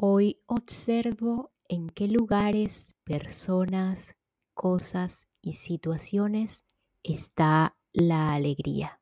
Hoy 0.00 0.36
observo 0.46 1.50
en 1.68 1.88
qué 1.90 2.06
lugares, 2.06 2.94
personas, 3.02 4.14
cosas 4.54 5.26
y 5.42 5.54
situaciones 5.54 6.64
está 7.02 7.76
la 7.92 8.32
alegría. 8.32 9.00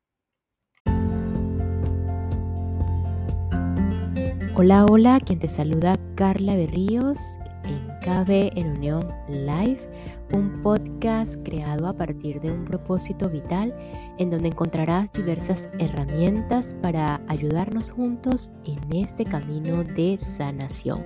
Hola, 4.54 4.86
hola, 4.86 5.20
quien 5.20 5.38
te 5.38 5.48
saluda 5.48 5.98
Carla 6.14 6.56
Berríos 6.56 7.18
en 7.64 7.88
KB 8.00 8.56
en 8.58 8.78
Unión 8.78 9.06
Live 9.28 10.15
un 10.32 10.62
podcast 10.62 11.36
creado 11.44 11.86
a 11.86 11.92
partir 11.92 12.40
de 12.40 12.50
un 12.50 12.64
propósito 12.64 13.28
vital 13.28 13.74
en 14.18 14.30
donde 14.30 14.48
encontrarás 14.48 15.12
diversas 15.12 15.68
herramientas 15.78 16.74
para 16.82 17.20
ayudarnos 17.28 17.90
juntos 17.90 18.50
en 18.64 18.78
este 18.94 19.24
camino 19.24 19.84
de 19.84 20.16
sanación 20.18 21.04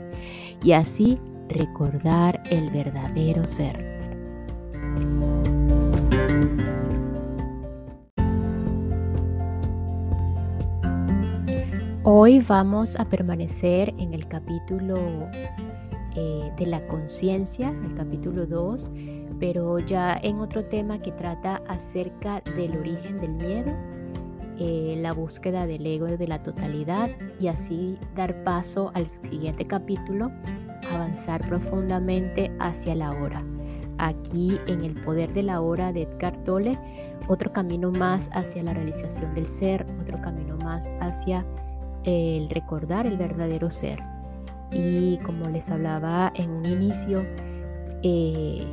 y 0.63 0.73
así 0.73 1.19
recordar 1.49 2.43
el 2.51 2.71
verdadero 2.71 3.45
ser. 3.45 3.91
Hoy 12.03 12.41
vamos 12.41 12.99
a 12.99 13.05
permanecer 13.05 13.95
en 13.99 14.15
el 14.15 14.27
capítulo 14.27 15.29
eh, 16.17 16.51
de 16.57 16.67
la 16.67 16.87
conciencia, 16.87 17.71
el 17.71 17.95
capítulo 17.95 18.47
2, 18.47 18.91
pero 19.39 19.79
ya 19.79 20.19
en 20.23 20.41
otro 20.41 20.65
tema 20.65 21.01
que 21.01 21.13
trata 21.13 21.63
acerca 21.69 22.43
del 22.57 22.77
origen 22.77 23.17
del 23.17 23.35
miedo, 23.35 23.73
eh, 24.59 24.97
la 24.99 25.13
búsqueda 25.13 25.67
del 25.67 25.87
ego 25.87 26.07
de 26.07 26.29
la 26.29 26.43
totalidad 26.43 27.09
y 27.41 27.49
así 27.49 27.97
dar 28.15 28.45
paso 28.45 28.91
al 28.95 29.07
siguiente 29.07 29.67
capítulo, 29.67 30.31
avanzar 30.93 31.41
profundamente 31.49 32.51
hacia 32.59 32.95
la 32.95 33.13
hora. 33.13 33.43
Aquí 33.97 34.59
en 34.67 34.83
el 34.83 34.95
poder 35.03 35.33
de 35.33 35.45
la 35.45 35.61
hora 35.61 35.93
de 35.93 36.03
Edgar 36.03 36.37
Tolle, 36.45 36.79
otro 37.29 37.53
camino 37.53 37.91
más 37.91 38.29
hacia 38.33 38.63
la 38.63 38.75
realización 38.75 39.35
del 39.35 39.47
ser, 39.47 39.87
otro 40.01 40.21
camino 40.21 40.57
más 40.59 40.89
hacia 41.01 41.47
el 42.05 42.51
recordar 42.51 43.07
el 43.07 43.17
verdadero 43.17 43.71
ser. 43.71 44.01
Y 44.73 45.19
como 45.19 45.49
les 45.49 45.71
hablaba 45.71 46.33
en 46.37 46.51
un 46.51 46.67
inicio, 46.67 47.25
eh, 48.03 48.65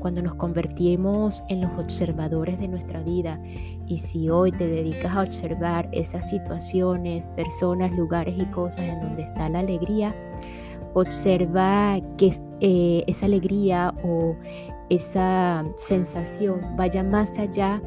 cuando 0.00 0.22
nos 0.22 0.34
convertimos 0.34 1.42
en 1.48 1.62
los 1.62 1.70
observadores 1.78 2.58
de 2.60 2.68
nuestra 2.68 3.02
vida 3.02 3.40
y 3.88 3.98
si 3.98 4.28
hoy 4.28 4.52
te 4.52 4.66
dedicas 4.66 5.16
a 5.16 5.22
observar 5.22 5.88
esas 5.90 6.30
situaciones, 6.30 7.26
personas, 7.28 7.92
lugares 7.92 8.34
y 8.38 8.44
cosas 8.46 8.84
en 8.84 9.00
donde 9.00 9.22
está 9.22 9.48
la 9.48 9.60
alegría, 9.60 10.14
observa 10.94 11.98
que 12.16 12.38
eh, 12.60 13.04
esa 13.06 13.26
alegría 13.26 13.92
o 14.04 14.36
esa 14.90 15.64
sensación 15.76 16.60
vaya 16.76 17.02
más 17.02 17.38
allá 17.38 17.82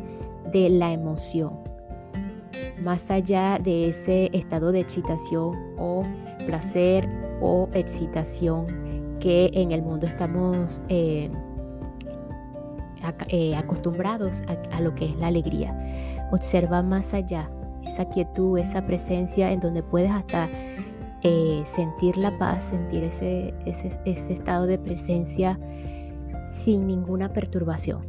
de 0.51 0.69
la 0.69 0.91
emoción, 0.91 1.53
más 2.83 3.09
allá 3.09 3.57
de 3.63 3.89
ese 3.89 4.29
estado 4.33 4.71
de 4.71 4.81
excitación 4.81 5.55
o 5.77 6.03
placer 6.49 7.07
o 7.41 7.69
excitación 7.73 8.65
que 9.19 9.51
en 9.53 9.71
el 9.71 9.83
mundo 9.83 10.07
estamos 10.07 10.81
eh, 10.89 11.29
eh, 13.27 13.55
acostumbrados 13.55 14.43
a, 14.71 14.81
lo 14.81 14.95
que 14.95 15.05
es 15.05 15.15
la 15.17 15.27
alegría. 15.27 16.27
Observa 16.31 16.81
más 16.81 17.13
allá 17.13 17.51
esa 17.85 18.05
quietud, 18.05 18.57
esa 18.57 18.83
presencia 18.85 19.51
en 19.51 19.59
donde 19.59 19.83
puedes 19.83 20.11
hasta 20.11 20.49
eh, 21.21 21.61
sentir 21.65 22.17
la 22.17 22.35
paz, 22.39 22.65
sentir 22.65 23.03
ese, 23.03 23.53
ese, 23.65 24.33
estado 24.33 24.65
de 24.65 24.79
presencia 24.79 25.59
sin 26.63 26.87
ninguna 26.87 27.31
perturbación. 27.31 28.01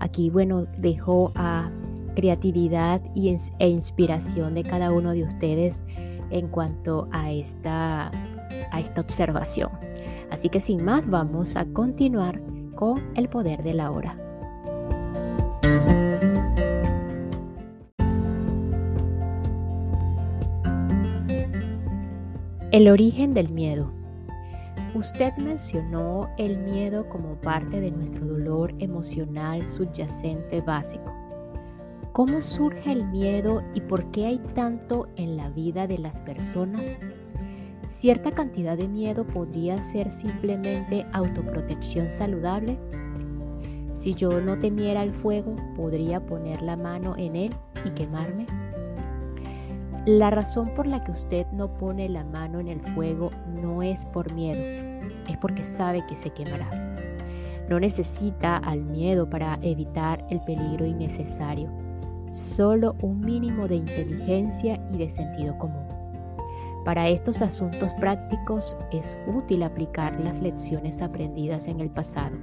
Aquí, 0.00 0.28
bueno, 0.28 0.66
dejo 0.76 1.32
a 1.34 1.70
creatividad 2.14 3.00
y, 3.14 3.34
e 3.58 3.68
inspiración 3.68 4.54
de 4.54 4.64
cada 4.64 4.92
uno 4.92 5.12
de 5.12 5.24
ustedes 5.24 5.82
en 6.34 6.48
cuanto 6.48 7.08
a 7.12 7.30
esta 7.30 8.10
a 8.72 8.80
esta 8.80 9.00
observación. 9.00 9.70
Así 10.30 10.48
que 10.48 10.60
sin 10.60 10.84
más 10.84 11.08
vamos 11.08 11.56
a 11.56 11.64
continuar 11.66 12.40
con 12.74 13.02
el 13.14 13.28
poder 13.28 13.62
de 13.62 13.74
la 13.74 13.90
hora. 13.90 14.18
El 22.72 22.88
origen 22.88 23.34
del 23.34 23.50
miedo. 23.50 23.92
Usted 24.96 25.32
mencionó 25.36 26.28
el 26.38 26.58
miedo 26.58 27.08
como 27.08 27.40
parte 27.40 27.80
de 27.80 27.92
nuestro 27.92 28.26
dolor 28.26 28.74
emocional 28.80 29.64
subyacente 29.64 30.60
básico. 30.60 31.23
¿Cómo 32.14 32.40
surge 32.40 32.90
el 32.92 33.04
miedo 33.08 33.62
y 33.74 33.82
por 33.82 34.10
qué 34.10 34.24
hay 34.24 34.38
tanto 34.54 35.08
en 35.16 35.36
la 35.36 35.50
vida 35.50 35.86
de 35.86 35.98
las 35.98 36.22
personas 36.22 36.98
Cierta 37.94 38.32
cantidad 38.32 38.76
de 38.76 38.88
miedo 38.88 39.24
podría 39.24 39.80
ser 39.80 40.10
simplemente 40.10 41.06
autoprotección 41.12 42.10
saludable. 42.10 42.76
Si 43.92 44.14
yo 44.14 44.40
no 44.40 44.58
temiera 44.58 45.02
el 45.02 45.12
fuego, 45.12 45.54
podría 45.76 46.24
poner 46.26 46.60
la 46.60 46.76
mano 46.76 47.14
en 47.16 47.36
él 47.36 47.54
y 47.84 47.90
quemarme. 47.90 48.46
La 50.06 50.30
razón 50.30 50.74
por 50.74 50.86
la 50.86 51.04
que 51.04 51.12
usted 51.12 51.46
no 51.52 51.72
pone 51.78 52.08
la 52.08 52.24
mano 52.24 52.58
en 52.58 52.68
el 52.68 52.80
fuego 52.80 53.30
no 53.62 53.82
es 53.82 54.04
por 54.06 54.32
miedo, 54.32 54.60
es 55.28 55.36
porque 55.40 55.64
sabe 55.64 56.04
que 56.06 56.16
se 56.16 56.30
quemará. 56.30 56.68
No 57.68 57.78
necesita 57.78 58.56
al 58.56 58.82
miedo 58.82 59.30
para 59.30 59.58
evitar 59.62 60.26
el 60.30 60.40
peligro 60.40 60.84
innecesario, 60.84 61.70
solo 62.34 62.96
un 63.00 63.20
mínimo 63.20 63.68
de 63.68 63.76
inteligencia 63.76 64.80
y 64.92 64.98
de 64.98 65.08
sentido 65.08 65.56
común. 65.56 65.86
Para 66.84 67.08
estos 67.08 67.40
asuntos 67.40 67.92
prácticos 67.94 68.76
es 68.92 69.16
útil 69.26 69.62
aplicar 69.62 70.20
las 70.20 70.40
lecciones 70.42 71.00
aprendidas 71.00 71.68
en 71.68 71.80
el 71.80 71.90
pasado. 71.90 72.36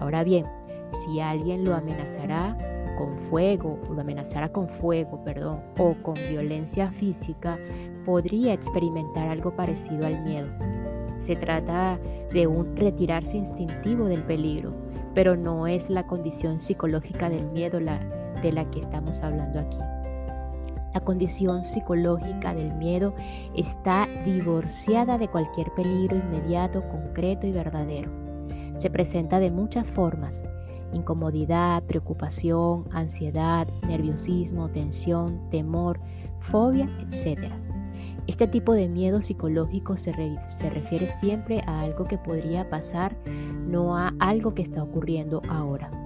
Ahora 0.00 0.24
bien, 0.24 0.44
si 0.90 1.20
alguien 1.20 1.64
lo 1.64 1.74
amenazará 1.74 2.58
con 2.98 3.16
fuego, 3.30 3.78
lo 3.88 4.00
amenazará 4.00 4.50
con 4.50 4.68
fuego, 4.68 5.22
perdón, 5.24 5.60
o 5.78 5.94
con 6.02 6.14
violencia 6.28 6.90
física, 6.90 7.56
podría 8.04 8.52
experimentar 8.52 9.28
algo 9.28 9.54
parecido 9.54 10.06
al 10.06 10.22
miedo. 10.24 10.48
Se 11.20 11.36
trata 11.36 11.98
de 12.32 12.46
un 12.46 12.76
retirarse 12.76 13.38
instintivo 13.38 14.06
del 14.06 14.24
peligro, 14.24 14.74
pero 15.14 15.36
no 15.36 15.66
es 15.66 15.88
la 15.88 16.06
condición 16.06 16.60
psicológica 16.60 17.30
del 17.30 17.46
miedo 17.46 17.80
la, 17.80 17.98
de 18.44 18.52
la 18.52 18.70
que 18.70 18.78
estamos 18.78 19.22
hablando 19.22 19.58
aquí. 19.58 19.78
La 20.92 21.00
condición 21.00 21.64
psicológica 21.64 22.54
del 22.54 22.72
miedo 22.74 23.14
está 23.56 24.06
divorciada 24.24 25.18
de 25.18 25.26
cualquier 25.26 25.72
peligro 25.74 26.16
inmediato, 26.16 26.88
concreto 26.88 27.48
y 27.48 27.52
verdadero. 27.52 28.12
Se 28.74 28.90
presenta 28.90 29.40
de 29.40 29.50
muchas 29.50 29.88
formas, 29.88 30.44
incomodidad, 30.92 31.82
preocupación, 31.82 32.84
ansiedad, 32.92 33.66
nerviosismo, 33.88 34.68
tensión, 34.70 35.50
temor, 35.50 35.98
fobia, 36.38 36.88
etc. 37.00 37.50
Este 38.28 38.46
tipo 38.46 38.72
de 38.72 38.88
miedo 38.88 39.20
psicológico 39.20 39.96
se, 39.96 40.12
se, 40.46 40.70
refiere 40.70 41.08
siempre 41.08 41.62
a 41.66 41.80
algo 41.80 42.04
que 42.04 42.18
podría 42.18 42.70
pasar, 42.70 43.16
no 43.66 43.96
a 43.96 44.12
algo 44.20 44.54
que 44.54 44.62
está 44.62 44.82
ocurriendo 44.82 45.42
ahora. 45.48 46.03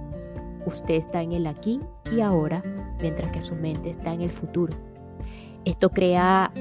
Usted 0.69 0.95
está 0.95 1.23
en 1.23 1.31
el 1.31 1.47
aquí 1.47 1.79
y 2.11 2.21
ahora, 2.21 2.61
mientras 3.01 3.31
que 3.31 3.41
su 3.41 3.55
mente 3.55 3.89
está 3.89 4.13
en 4.13 4.21
el 4.21 4.29
futuro. 4.29 4.75
Esto 5.65 5.89
crea 5.89 6.51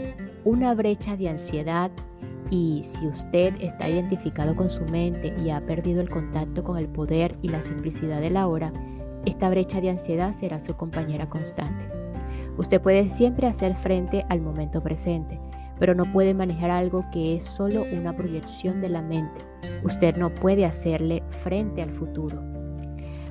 una 0.44 0.74
brecha 0.74 1.14
de 1.14 1.28
ansiedad 1.28 1.90
y 2.50 2.80
si 2.84 3.06
usted 3.06 3.54
está 3.60 3.86
identificado 3.86 4.56
con 4.56 4.70
su 4.70 4.82
mente 4.86 5.34
y 5.38 5.50
ha 5.50 5.60
perdido 5.60 6.00
el 6.00 6.08
contacto 6.08 6.64
con 6.64 6.78
el 6.78 6.88
poder 6.88 7.36
y 7.42 7.48
la 7.48 7.62
simplicidad 7.62 8.22
de 8.22 8.30
la 8.30 8.46
hora, 8.46 8.72
esta 9.26 9.50
brecha 9.50 9.82
de 9.82 9.90
ansiedad 9.90 10.32
será 10.32 10.58
su 10.58 10.74
compañera 10.74 11.28
constante. 11.28 11.86
Usted 12.56 12.80
puede 12.80 13.10
siempre 13.10 13.46
hacer 13.46 13.76
frente 13.76 14.24
al 14.30 14.40
momento 14.40 14.82
presente, 14.82 15.38
pero 15.78 15.94
no 15.94 16.04
puede 16.06 16.32
manejar 16.32 16.70
algo 16.70 17.04
que 17.12 17.36
es 17.36 17.44
solo 17.44 17.84
una 17.92 18.16
proyección 18.16 18.80
de 18.80 18.88
la 18.88 19.02
mente. 19.02 19.42
Usted 19.84 20.16
no 20.16 20.34
puede 20.34 20.64
hacerle 20.64 21.22
frente 21.42 21.82
al 21.82 21.90
futuro. 21.90 22.57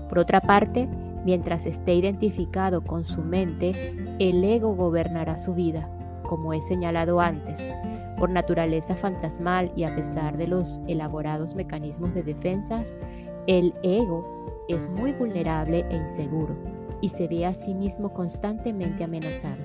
Por 0.10 0.20
otra 0.20 0.42
parte, 0.42 0.88
mientras 1.26 1.66
esté 1.66 1.96
identificado 1.96 2.84
con 2.84 3.04
su 3.04 3.22
mente, 3.22 3.72
el 4.20 4.44
ego 4.44 4.76
gobernará 4.76 5.38
su 5.38 5.54
vida, 5.54 5.90
como 6.24 6.54
he 6.54 6.62
señalado 6.62 7.20
antes. 7.20 7.70
Por 8.18 8.30
naturaleza 8.30 8.96
fantasmal 8.96 9.72
y 9.76 9.84
a 9.84 9.96
pesar 9.96 10.38
de 10.38 10.48
los 10.48 10.82
elaborados 10.88 11.56
mecanismos 11.56 12.14
de 12.14 12.24
defensas, 12.24 12.96
el 13.46 13.74
ego 13.84 14.46
es 14.68 14.90
muy 14.90 15.14
vulnerable 15.14 15.86
e 15.90 15.96
inseguro 15.96 16.56
y 17.02 17.10
se 17.10 17.28
ve 17.28 17.46
a 17.46 17.54
sí 17.54 17.74
mismo 17.74 18.14
constantemente 18.14 19.04
amenazado. 19.04 19.64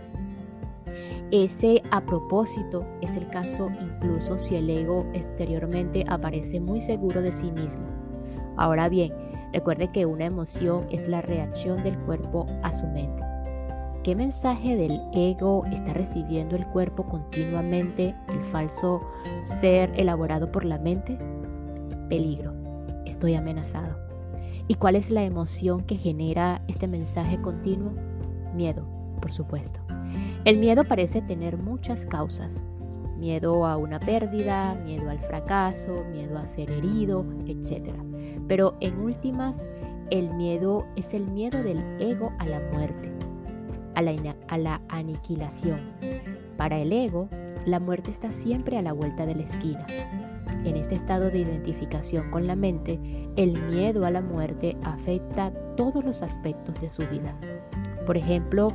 Ese 1.30 1.82
a 1.90 2.02
propósito 2.02 2.84
es 3.00 3.16
el 3.16 3.26
caso 3.28 3.70
incluso 3.80 4.38
si 4.38 4.56
el 4.56 4.68
ego 4.68 5.06
exteriormente 5.14 6.04
aparece 6.06 6.60
muy 6.60 6.80
seguro 6.80 7.22
de 7.22 7.32
sí 7.32 7.50
mismo. 7.52 7.84
Ahora 8.56 8.90
bien, 8.90 9.12
recuerde 9.52 9.90
que 9.92 10.06
una 10.06 10.24
emoción 10.24 10.86
es 10.90 11.08
la 11.08 11.22
reacción 11.22 11.82
del 11.82 11.98
cuerpo 12.00 12.46
a 12.62 12.72
su 12.72 12.86
mente. 12.86 13.22
¿Qué 14.02 14.16
mensaje 14.16 14.74
del 14.74 15.00
ego 15.12 15.64
está 15.66 15.92
recibiendo 15.92 16.56
el 16.56 16.66
cuerpo 16.66 17.04
continuamente, 17.04 18.16
el 18.28 18.44
falso 18.46 19.00
ser 19.44 19.92
elaborado 19.96 20.50
por 20.50 20.64
la 20.64 20.78
mente? 20.78 21.16
Peligro, 22.08 22.52
estoy 23.06 23.36
amenazado. 23.36 23.96
¿Y 24.66 24.74
cuál 24.74 24.96
es 24.96 25.10
la 25.10 25.22
emoción 25.22 25.84
que 25.84 25.96
genera 25.96 26.62
este 26.66 26.88
mensaje 26.88 27.40
continuo? 27.40 27.92
Miedo, 28.54 28.84
por 29.20 29.30
supuesto. 29.30 29.80
El 30.44 30.58
miedo 30.58 30.82
parece 30.84 31.22
tener 31.22 31.56
muchas 31.56 32.04
causas. 32.04 32.64
Miedo 33.18 33.66
a 33.66 33.76
una 33.76 34.00
pérdida, 34.00 34.74
miedo 34.84 35.10
al 35.10 35.20
fracaso, 35.20 36.04
miedo 36.10 36.38
a 36.38 36.46
ser 36.48 36.70
herido, 36.72 37.24
etc. 37.46 37.94
Pero 38.48 38.74
en 38.80 38.98
últimas, 38.98 39.68
el 40.10 40.32
miedo 40.34 40.84
es 40.96 41.14
el 41.14 41.26
miedo 41.26 41.62
del 41.62 41.78
ego 42.00 42.32
a 42.38 42.46
la 42.46 42.60
muerte, 42.72 43.10
a 43.94 44.58
la, 44.58 44.80
aniquilación. 44.88 45.80
Para 46.56 46.78
el 46.78 46.92
ego, 46.92 47.28
la 47.66 47.80
muerte 47.80 48.10
está 48.10 48.32
siempre 48.32 48.76
a 48.76 48.82
la 48.82 48.92
vuelta 48.92 49.26
de 49.26 49.34
la 49.34 49.42
esquina. 49.42 49.86
En 50.64 50.76
este 50.76 50.94
estado 50.94 51.30
de 51.30 51.38
identificación 51.38 52.30
con 52.30 52.46
la 52.46 52.56
mente, 52.56 53.00
el 53.36 53.60
miedo 53.68 54.04
a 54.04 54.10
la 54.10 54.20
muerte 54.20 54.76
afecta 54.82 55.52
todos 55.76 56.04
los 56.04 56.22
aspectos 56.22 56.80
de 56.80 56.90
su 56.90 57.06
vida. 57.08 57.34
Por 58.06 58.16
ejemplo, 58.16 58.68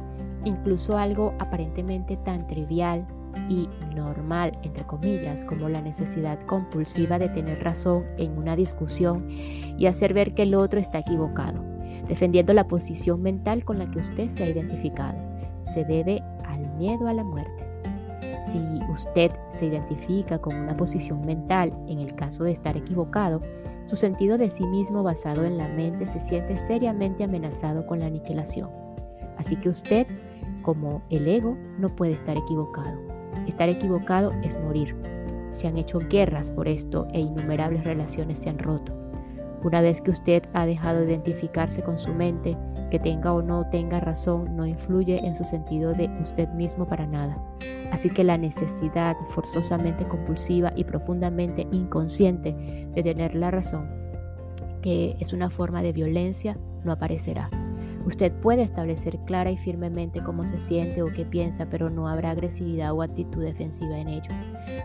incluso 0.44 0.98
algo 0.98 1.34
aparentemente 1.40 2.18
tan 2.18 2.48
trivial 2.48 3.08
y 3.50 3.69
normal, 3.95 4.57
entre 4.63 4.86
comillas, 4.86 5.44
como 5.45 5.69
la 5.69 5.81
necesidad 5.81 6.39
compulsiva 6.45 7.19
de 7.19 7.30
tener 7.30 7.63
razón 7.63 8.06
en 8.18 8.38
una 8.38 8.56
discusión 8.56 9.28
y 9.30 9.86
hacer 9.86 10.13
ver 10.13 10.34
que 10.34 10.44
el 10.44 10.56
otro 10.56 10.80
está 10.80 11.00
equivocado, 11.00 11.63
defendiendo 12.07 12.54
la 12.54 12.68
posición 12.68 13.22
mental 13.22 13.63
con 13.66 13.80
la 13.80 13.89
que 13.89 14.00
usted 14.00 14.30
se 14.30 14.44
ha 14.44 14.50
identificado. 14.50 15.18
Se 15.62 15.84
debe 15.84 16.24
al 16.45 16.68
miedo 16.75 17.07
a 17.07 17.13
la 17.13 17.24
muerte. 17.24 17.66
Si 18.50 18.60
usted 18.92 19.31
se 19.50 19.66
identifica 19.66 20.40
con 20.40 20.56
una 20.56 20.78
posición 20.78 21.22
mental 21.22 21.74
en 21.88 22.00
el 22.00 22.16
caso 22.16 22.44
de 22.44 22.51
estar 22.51 22.78
equivocado, 22.78 23.42
su 23.86 23.95
sentido 23.95 24.38
de 24.38 24.50
sí 24.50 24.66
mismo 24.66 25.01
basado 25.01 25.45
en 25.45 25.57
la 25.57 25.68
mente 25.69 26.06
se 26.06 26.19
siente 26.19 26.56
seriamente 26.57 27.24
amenazado 27.24 27.86
con 27.88 28.00
la 28.00 28.07
aniquilación. 28.07 28.69
Así 29.38 29.56
que 29.56 29.69
usted 29.69 30.07
como 30.62 31.01
el 31.10 31.28
ego 31.28 31.57
no 31.80 31.88
puede 31.88 32.13
estar 32.13 32.38
equivocado. 32.38 33.17
Estar 33.48 33.70
equivocado 33.70 34.32
es 34.44 34.60
morir. 34.60 34.96
Se 35.52 35.68
han 35.68 35.78
hecho 35.78 36.00
guerras 36.00 36.52
por 36.52 36.68
esto 36.68 37.08
e 37.14 37.20
innumerables 37.20 37.84
relaciones 37.84 38.40
se 38.40 38.50
han 38.50 38.60
roto. 38.60 38.94
Una 39.64 39.82
vez 39.82 40.02
que 40.02 40.12
usted 40.12 40.44
ha 40.54 40.66
dejado 40.66 41.00
de 41.00 41.08
identificarse 41.14 41.82
con 41.82 41.98
su 41.98 42.14
mente, 42.14 42.56
que 42.92 43.00
tenga 43.00 43.34
o 43.34 43.42
no 43.42 43.68
tenga 43.70 44.00
razón 44.00 44.56
no 44.56 44.66
influye 44.66 45.26
en 45.26 45.36
su 45.36 45.44
sentido 45.44 45.94
de 45.94 46.10
usted 46.22 46.48
mismo 46.50 46.88
para 46.88 47.06
nada. 47.06 47.38
Así 47.92 48.10
que 48.10 48.24
la 48.24 48.38
necesidad 48.38 49.16
forzosamente 49.30 50.08
compulsiva 50.08 50.72
y 50.76 50.84
profundamente 50.84 51.68
inconsciente 51.72 52.54
de 52.94 53.04
tener 53.04 53.36
la 53.36 53.52
razón, 53.52 53.90
que 54.82 55.16
es 55.20 55.34
una 55.34 55.50
forma 55.50 55.82
de 55.82 55.94
violencia, 55.94 56.58
no 56.84 56.92
aparecerá. 56.92 57.50
Usted 58.07 58.31
puede 58.31 58.62
establecer 58.62 59.19
clara 59.25 59.51
y 59.51 59.57
firmemente 59.57 60.24
cómo 60.24 60.45
se 60.45 60.62
siente 60.62 61.01
o 61.01 61.07
qué 61.07 61.25
piensa, 61.25 61.65
pero 61.69 61.89
no 61.89 62.07
habrá 62.07 62.31
agresividad 62.31 62.94
o 62.94 63.01
actitud 63.01 63.44
defensiva 63.44 64.00
en 64.00 64.07
ello. 64.07 64.31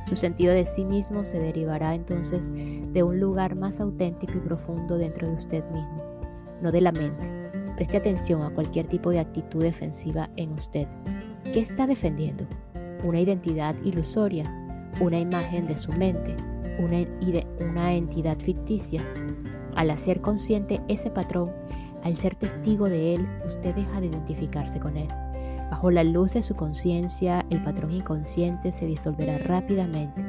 Su 0.08 0.16
sentido 0.16 0.52
de 0.52 0.64
sí 0.64 0.84
mismo 0.84 1.24
se 1.24 1.38
derivará 1.38 1.94
entonces 1.94 2.50
de 2.52 3.02
un 3.04 3.20
lugar 3.20 3.54
más 3.54 3.78
auténtico 3.78 4.32
y 4.36 4.40
profundo 4.40 4.98
dentro 4.98 5.28
de 5.28 5.34
usted 5.34 5.64
mismo, 5.70 6.02
no 6.62 6.72
de 6.72 6.80
la 6.80 6.90
mente. 6.90 7.30
Preste 7.76 7.98
atención 7.98 8.42
a 8.42 8.50
cualquier 8.50 8.88
tipo 8.88 9.10
de 9.10 9.20
actitud 9.20 9.62
defensiva 9.62 10.28
en 10.34 10.54
usted. 10.54 10.88
¿Qué 11.44 11.60
está 11.60 11.86
defendiendo? 11.86 12.44
¿Una 13.04 13.20
identidad 13.20 13.76
ilusoria? 13.84 14.52
¿Una 15.00 15.20
imagen 15.20 15.68
de 15.68 15.78
su 15.78 15.92
mente? 15.92 16.34
¿Una, 16.80 17.06
una 17.60 17.94
entidad 17.94 18.36
ficticia? 18.40 19.00
Al 19.76 19.90
hacer 19.90 20.20
consciente 20.20 20.80
ese 20.88 21.08
patrón, 21.08 21.50
al 22.02 22.16
ser 22.16 22.34
testigo 22.34 22.88
de 22.88 23.14
él, 23.14 23.28
usted 23.46 23.74
deja 23.74 24.00
de 24.00 24.06
identificarse 24.06 24.80
con 24.80 24.96
él. 24.96 25.08
Bajo 25.70 25.90
la 25.90 26.04
luz 26.04 26.34
de 26.34 26.42
su 26.42 26.54
conciencia, 26.54 27.46
el 27.50 27.62
patrón 27.62 27.92
inconsciente 27.92 28.72
se 28.72 28.86
disolverá 28.86 29.38
rápidamente. 29.38 30.24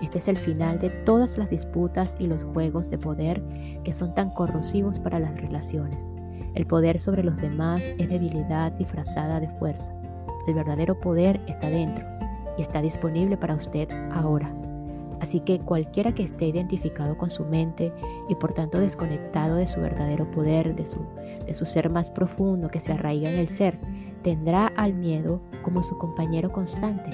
Este 0.00 0.18
es 0.18 0.28
el 0.28 0.36
final 0.36 0.78
de 0.78 0.90
todas 0.90 1.38
las 1.38 1.50
disputas 1.50 2.16
y 2.18 2.26
los 2.26 2.44
juegos 2.44 2.90
de 2.90 2.98
poder 2.98 3.42
que 3.84 3.92
son 3.92 4.14
tan 4.14 4.30
corrosivos 4.30 4.98
para 4.98 5.18
las 5.18 5.34
relaciones. 5.40 6.08
El 6.54 6.66
poder 6.66 7.00
sobre 7.00 7.24
los 7.24 7.36
demás 7.38 7.80
es 7.98 8.08
debilidad 8.08 8.72
disfrazada 8.72 9.40
de 9.40 9.48
fuerza. 9.58 9.92
El 10.46 10.54
verdadero 10.54 11.00
poder 11.00 11.40
está 11.48 11.70
dentro 11.70 12.04
y 12.58 12.62
está 12.62 12.82
disponible 12.82 13.36
para 13.36 13.54
usted 13.54 13.88
ahora. 14.12 14.54
Así 15.24 15.40
que 15.40 15.58
cualquiera 15.58 16.14
que 16.14 16.22
esté 16.22 16.48
identificado 16.48 17.16
con 17.16 17.30
su 17.30 17.46
mente 17.46 17.90
y 18.28 18.34
por 18.34 18.52
tanto 18.52 18.78
desconectado 18.78 19.56
de 19.56 19.66
su 19.66 19.80
verdadero 19.80 20.30
poder, 20.30 20.76
de 20.76 20.84
su, 20.84 21.00
de 21.46 21.54
su 21.54 21.64
ser 21.64 21.88
más 21.88 22.10
profundo 22.10 22.68
que 22.68 22.78
se 22.78 22.92
arraiga 22.92 23.30
en 23.30 23.38
el 23.38 23.48
ser, 23.48 23.78
tendrá 24.20 24.66
al 24.76 24.92
miedo 24.92 25.40
como 25.62 25.82
su 25.82 25.96
compañero 25.96 26.52
constante. 26.52 27.08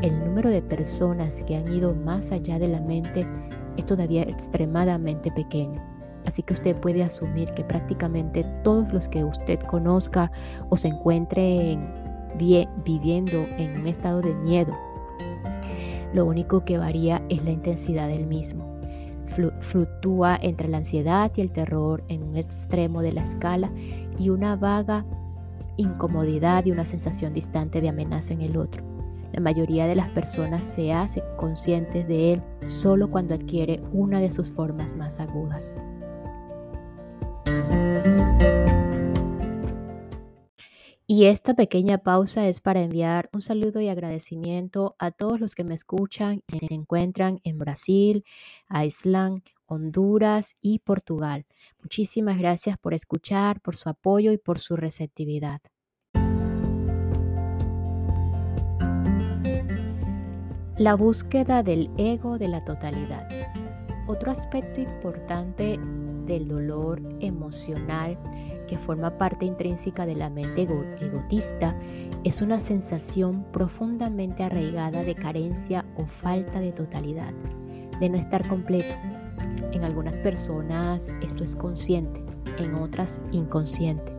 El 0.00 0.16
número 0.24 0.48
de 0.48 0.62
personas 0.62 1.42
que 1.42 1.56
han 1.56 1.66
ido 1.72 1.92
más 1.92 2.30
allá 2.30 2.60
de 2.60 2.68
la 2.68 2.80
mente 2.80 3.26
es 3.76 3.84
todavía 3.84 4.22
extremadamente 4.22 5.32
pequeño. 5.32 5.82
Así 6.26 6.44
que 6.44 6.54
usted 6.54 6.76
puede 6.76 7.02
asumir 7.02 7.52
que 7.54 7.64
prácticamente 7.64 8.44
todos 8.62 8.92
los 8.92 9.08
que 9.08 9.24
usted 9.24 9.58
conozca 9.58 10.30
o 10.68 10.76
se 10.76 10.86
encuentre 10.86 11.76
viviendo 12.84 13.38
en 13.58 13.80
un 13.80 13.88
estado 13.88 14.20
de 14.20 14.34
miedo 14.34 14.72
lo 16.12 16.26
único 16.26 16.64
que 16.64 16.78
varía 16.78 17.22
es 17.28 17.44
la 17.44 17.50
intensidad 17.50 18.08
del 18.08 18.26
mismo. 18.26 18.78
Fluctúa 19.60 20.36
entre 20.42 20.68
la 20.68 20.78
ansiedad 20.78 21.30
y 21.36 21.40
el 21.40 21.52
terror 21.52 22.02
en 22.08 22.22
un 22.22 22.36
extremo 22.36 23.00
de 23.00 23.12
la 23.12 23.22
escala 23.22 23.70
y 24.18 24.30
una 24.30 24.56
vaga 24.56 25.04
incomodidad 25.76 26.66
y 26.66 26.72
una 26.72 26.84
sensación 26.84 27.32
distante 27.32 27.80
de 27.80 27.88
amenaza 27.88 28.34
en 28.34 28.42
el 28.42 28.56
otro. 28.56 28.82
La 29.32 29.40
mayoría 29.40 29.86
de 29.86 29.94
las 29.94 30.08
personas 30.08 30.64
se 30.64 30.92
hace 30.92 31.22
conscientes 31.36 32.06
de 32.08 32.34
él 32.34 32.40
solo 32.64 33.10
cuando 33.10 33.34
adquiere 33.34 33.80
una 33.92 34.20
de 34.20 34.30
sus 34.30 34.50
formas 34.50 34.96
más 34.96 35.20
agudas. 35.20 35.76
Y 41.12 41.24
esta 41.24 41.54
pequeña 41.54 41.98
pausa 41.98 42.46
es 42.46 42.60
para 42.60 42.82
enviar 42.82 43.30
un 43.32 43.42
saludo 43.42 43.80
y 43.80 43.88
agradecimiento 43.88 44.94
a 45.00 45.10
todos 45.10 45.40
los 45.40 45.56
que 45.56 45.64
me 45.64 45.74
escuchan 45.74 46.44
y 46.46 46.60
se 46.60 46.72
encuentran 46.72 47.40
en 47.42 47.58
Brasil, 47.58 48.24
Island, 48.72 49.42
Honduras 49.66 50.54
y 50.60 50.78
Portugal. 50.78 51.46
Muchísimas 51.82 52.38
gracias 52.38 52.78
por 52.78 52.94
escuchar, 52.94 53.60
por 53.60 53.74
su 53.74 53.88
apoyo 53.88 54.30
y 54.30 54.38
por 54.38 54.60
su 54.60 54.76
receptividad. 54.76 55.60
La 60.78 60.94
búsqueda 60.94 61.64
del 61.64 61.90
ego 61.98 62.38
de 62.38 62.46
la 62.46 62.64
totalidad. 62.64 63.28
Otro 64.06 64.30
aspecto 64.30 64.80
importante 64.80 65.76
del 66.26 66.46
dolor 66.46 67.02
emocional 67.18 68.16
que 68.70 68.78
forma 68.78 69.18
parte 69.18 69.44
intrínseca 69.44 70.06
de 70.06 70.14
la 70.14 70.30
mente 70.30 70.62
egotista, 71.00 71.76
es 72.22 72.40
una 72.40 72.60
sensación 72.60 73.44
profundamente 73.52 74.44
arraigada 74.44 75.02
de 75.02 75.16
carencia 75.16 75.84
o 75.96 76.06
falta 76.06 76.60
de 76.60 76.70
totalidad, 76.70 77.34
de 77.98 78.08
no 78.08 78.16
estar 78.16 78.46
completo. 78.46 78.94
En 79.72 79.82
algunas 79.82 80.20
personas 80.20 81.10
esto 81.20 81.42
es 81.42 81.56
consciente, 81.56 82.24
en 82.58 82.76
otras 82.76 83.20
inconsciente. 83.32 84.12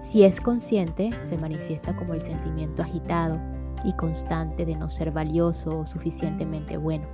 Si 0.00 0.22
es 0.22 0.40
consciente, 0.40 1.10
se 1.22 1.36
manifiesta 1.36 1.96
como 1.96 2.14
el 2.14 2.20
sentimiento 2.20 2.82
agitado 2.82 3.40
y 3.84 3.92
constante 3.94 4.64
de 4.64 4.76
no 4.76 4.88
ser 4.88 5.10
valioso 5.10 5.80
o 5.80 5.86
suficientemente 5.86 6.76
bueno. 6.76 7.08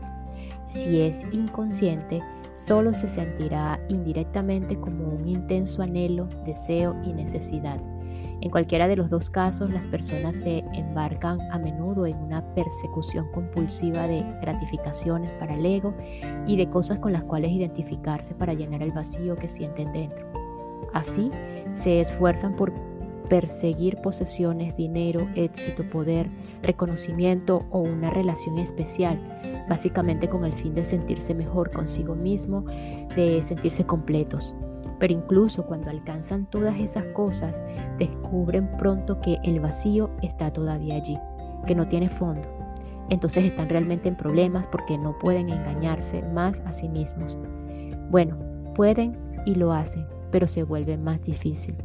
Si 0.66 1.00
es 1.00 1.25
inconsciente, 1.33 2.23
solo 2.57 2.95
se 2.95 3.09
sentirá 3.09 3.79
indirectamente 3.89 4.79
como 4.79 5.09
un 5.09 5.29
intenso 5.29 5.83
anhelo, 5.83 6.29
deseo 6.45 6.97
y 7.05 7.13
necesidad. 7.13 7.81
En 8.41 8.51
cualquiera 8.51 8.87
de 8.87 8.97
los 8.97 9.09
dos 9.09 9.31
casos, 9.31 9.71
las 9.73 9.87
personas 9.87 10.37
se 10.37 10.59
embarcan 10.75 11.41
a 11.53 11.59
menudo 11.59 12.07
en 12.07 12.17
una 12.19 12.43
persecución 12.55 13.31
compulsiva 13.33 14.07
de 14.07 14.23
gratificaciones 14.41 15.35
para 15.35 15.55
el 15.55 15.65
ego 15.65 15.95
y 16.47 16.57
de 16.57 16.69
cosas 16.69 16.99
con 16.99 17.13
las 17.13 17.25
cuales 17.25 17.51
identificarse 17.51 18.35
para 18.35 18.53
llenar 18.53 18.83
el 18.83 18.93
vacío 18.93 19.37
que 19.37 19.49
sienten 19.49 19.93
dentro. 19.93 20.27
Así, 20.93 21.31
se 21.73 22.01
esfuerzan 22.01 22.57
por 22.57 22.73
perseguir 23.29 23.97
posesiones, 24.03 24.77
dinero, 24.77 25.29
éxito, 25.35 25.83
poder, 25.91 26.29
reconocimiento 26.63 27.67
o 27.71 27.81
una 27.81 28.11
relación 28.11 28.59
especial, 28.59 29.19
básicamente 29.68 30.28
con 30.28 30.44
el 30.44 30.52
fin 30.52 30.75
de 30.75 30.85
sentirse 30.85 31.35
mejor 31.35 31.70
consigo 31.70 32.14
mismo, 32.14 32.64
de 33.14 33.42
sentirse 33.42 33.85
completos. 33.85 34.54
Pero 34.99 35.12
incluso 35.12 35.66
cuando 35.66 35.90
alcanzan 35.90 36.46
todas 36.46 36.78
esas 36.78 37.04
cosas, 37.14 37.62
descubren 37.99 38.70
pronto 38.78 39.20
que 39.20 39.38
el 39.44 39.61
vacío 39.61 40.11
está 40.23 40.52
todavía 40.52 40.96
allí, 40.96 41.16
que 41.66 41.75
no 41.75 41.87
tiene 41.87 42.08
fondo. 42.08 42.49
Entonces 43.08 43.44
están 43.44 43.68
realmente 43.68 44.08
en 44.08 44.16
problemas 44.16 44.66
porque 44.66 44.99
no 44.99 45.16
pueden 45.18 45.49
engañarse 45.49 46.23
más 46.23 46.61
a 46.61 46.73
sí 46.73 46.88
mismos. 46.88 47.37
Bueno, 48.11 48.37
pueden 48.75 49.16
y 49.44 49.54
lo 49.54 49.73
hacen, 49.73 50.06
pero 50.30 50.46
se 50.46 50.62
vuelve 50.62 50.96
más 50.96 51.23
difícil. 51.23 51.76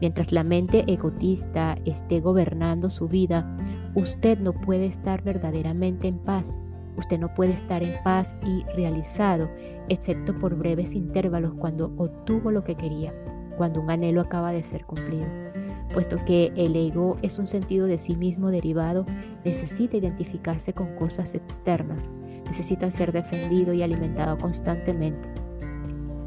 Mientras 0.00 0.32
la 0.32 0.42
mente 0.42 0.84
egotista 0.86 1.76
esté 1.84 2.20
gobernando 2.20 2.88
su 2.88 3.06
vida, 3.06 3.46
usted 3.94 4.38
no 4.38 4.54
puede 4.54 4.86
estar 4.86 5.22
verdaderamente 5.22 6.08
en 6.08 6.18
paz. 6.18 6.56
Usted 7.00 7.18
no 7.18 7.32
puede 7.32 7.54
estar 7.54 7.82
en 7.82 7.94
paz 8.04 8.36
y 8.44 8.62
realizado, 8.76 9.48
excepto 9.88 10.38
por 10.38 10.54
breves 10.54 10.94
intervalos 10.94 11.54
cuando 11.54 11.94
obtuvo 11.96 12.50
lo 12.50 12.62
que 12.62 12.74
quería, 12.74 13.14
cuando 13.56 13.80
un 13.80 13.90
anhelo 13.90 14.20
acaba 14.20 14.52
de 14.52 14.62
ser 14.62 14.84
cumplido. 14.84 15.24
Puesto 15.94 16.22
que 16.26 16.52
el 16.56 16.76
ego 16.76 17.16
es 17.22 17.38
un 17.38 17.46
sentido 17.46 17.86
de 17.86 17.96
sí 17.96 18.16
mismo 18.16 18.50
derivado, 18.50 19.06
necesita 19.46 19.96
identificarse 19.96 20.74
con 20.74 20.94
cosas 20.96 21.34
externas, 21.34 22.10
necesita 22.44 22.90
ser 22.90 23.12
defendido 23.12 23.72
y 23.72 23.82
alimentado 23.82 24.36
constantemente. 24.36 25.26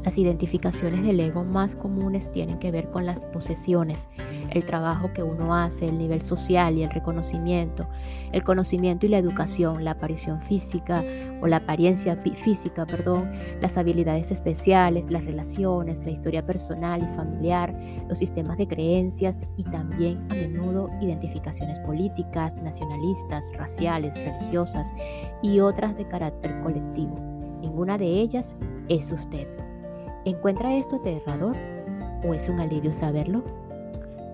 Las 0.04 0.18
identificaciones 0.18 1.02
del 1.02 1.18
ego 1.18 1.44
más 1.44 1.74
comunes 1.74 2.30
tienen 2.30 2.58
que 2.58 2.70
ver 2.70 2.90
con 2.90 3.06
las 3.06 3.24
posesiones, 3.26 4.10
el 4.50 4.66
trabajo 4.66 5.10
que 5.14 5.22
uno 5.22 5.54
hace, 5.54 5.86
el 5.86 5.96
nivel 5.96 6.20
social 6.20 6.76
y 6.76 6.82
el 6.82 6.90
reconocimiento, 6.90 7.88
el 8.32 8.44
conocimiento 8.44 9.06
y 9.06 9.08
la 9.08 9.16
educación, 9.16 9.82
la 9.82 9.92
aparición 9.92 10.42
física 10.42 11.02
o 11.40 11.46
la 11.46 11.56
apariencia 11.56 12.16
física, 12.16 12.84
perdón, 12.84 13.32
las 13.62 13.78
habilidades 13.78 14.30
especiales, 14.30 15.10
las 15.10 15.24
relaciones, 15.24 16.04
la 16.04 16.10
historia 16.10 16.44
personal 16.44 17.02
y 17.02 17.16
familiar, 17.16 17.74
los 18.06 18.18
sistemas 18.18 18.58
de 18.58 18.68
creencias 18.68 19.46
y 19.56 19.64
también 19.64 20.18
a 20.30 20.34
menudo 20.34 20.90
identificaciones 21.00 21.80
políticas, 21.80 22.62
nacionalistas, 22.62 23.50
raciales, 23.54 24.18
religiosas 24.18 24.92
y 25.42 25.60
otras 25.60 25.96
de 25.96 26.06
carácter 26.06 26.60
colectivo. 26.62 27.14
Ninguna 27.62 27.96
de 27.96 28.20
ellas 28.20 28.54
es 28.90 29.10
usted. 29.10 29.63
¿Encuentra 30.26 30.74
esto 30.74 30.96
aterrador 30.96 31.54
o 32.26 32.32
es 32.32 32.48
un 32.48 32.58
alivio 32.58 32.94
saberlo? 32.94 33.44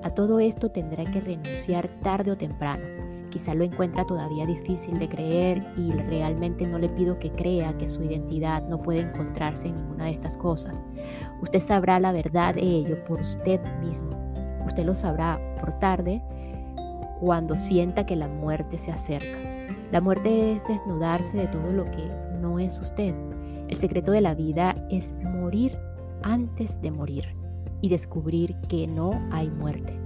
A 0.05 0.11
todo 0.11 0.39
esto 0.39 0.71
tendrá 0.71 1.03
que 1.03 1.21
renunciar 1.21 1.89
tarde 2.01 2.31
o 2.31 2.37
temprano. 2.37 2.85
Quizá 3.31 3.55
lo 3.55 3.65
encuentra 3.65 4.07
todavía 4.07 4.47
difícil 4.47 5.01
de 5.01 5.09
creer 5.09 5.67
y 5.77 5.91
realmente 5.91 6.65
no 6.65 6.79
le 6.79 6.89
pido 6.91 7.19
que 7.19 7.33
crea 7.33 7.77
que 7.77 7.89
su 7.89 8.05
identidad 8.05 8.63
no 8.69 8.81
puede 8.81 9.01
encontrarse 9.01 9.67
en 9.67 9.77
ninguna 9.77 10.05
de 10.05 10.13
estas 10.13 10.37
cosas. 10.37 10.81
Usted 11.43 11.59
sabrá 11.59 11.99
la 11.99 12.13
verdad 12.13 12.55
de 12.55 12.63
ello 12.63 13.05
por 13.05 13.21
usted 13.21 13.61
mismo. 13.81 14.11
Usted 14.65 14.85
lo 14.85 14.95
sabrá 14.95 15.41
por 15.59 15.77
tarde 15.81 16.23
cuando 17.19 17.57
sienta 17.57 18.07
que 18.07 18.15
la 18.15 18.29
muerte 18.29 18.79
se 18.79 18.93
acerca. 18.93 19.39
La 19.91 20.01
muerte 20.01 20.53
es 20.53 20.67
desnudarse 20.69 21.37
de 21.37 21.47
todo 21.49 21.73
lo 21.73 21.85
que 21.91 22.09
no 22.41 22.61
es 22.61 22.79
usted. 22.79 23.13
El 23.71 23.77
secreto 23.77 24.11
de 24.11 24.21
la 24.21 24.35
vida 24.35 24.75
es 24.91 25.15
morir 25.23 25.79
antes 26.25 26.83
de 26.83 26.91
morir 26.91 27.37
y 27.81 27.89
descubrir 27.89 28.57
que 28.69 28.89
no 28.89 29.13
hay 29.31 29.49
muerte. 29.49 29.97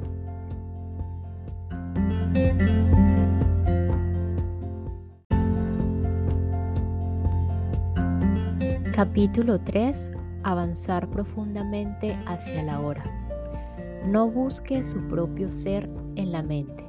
Capítulo 8.94 9.58
3. 9.58 10.12
Avanzar 10.42 11.08
profundamente 11.08 12.14
hacia 12.26 12.62
la 12.64 12.80
hora. 12.80 13.02
No 14.06 14.30
busque 14.30 14.82
su 14.82 15.00
propio 15.08 15.50
ser 15.50 15.88
en 16.16 16.32
la 16.32 16.42
mente. 16.42 16.84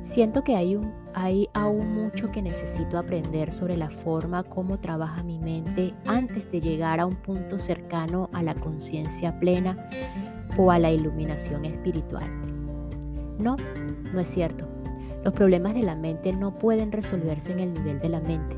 Siento 0.00 0.42
que 0.42 0.56
hay, 0.56 0.76
un, 0.76 0.90
hay 1.14 1.48
aún 1.54 1.94
mucho 1.94 2.30
que 2.30 2.42
necesito 2.42 2.98
aprender 2.98 3.52
sobre 3.52 3.76
la 3.76 3.90
forma 3.90 4.42
como 4.42 4.78
trabaja 4.78 5.22
mi 5.22 5.38
mente 5.38 5.94
antes 6.06 6.50
de 6.50 6.60
llegar 6.60 7.00
a 7.00 7.06
un 7.06 7.16
punto 7.16 7.58
cercano 7.58 8.28
a 8.32 8.42
la 8.42 8.54
conciencia 8.54 9.38
plena 9.38 9.88
o 10.56 10.70
a 10.70 10.78
la 10.78 10.90
iluminación 10.90 11.64
espiritual. 11.64 12.28
No, 13.38 13.56
no 14.12 14.20
es 14.20 14.28
cierto. 14.28 14.66
Los 15.24 15.34
problemas 15.34 15.74
de 15.74 15.82
la 15.82 15.96
mente 15.96 16.32
no 16.32 16.58
pueden 16.58 16.92
resolverse 16.92 17.52
en 17.52 17.60
el 17.60 17.74
nivel 17.74 18.00
de 18.00 18.08
la 18.08 18.20
mente. 18.20 18.56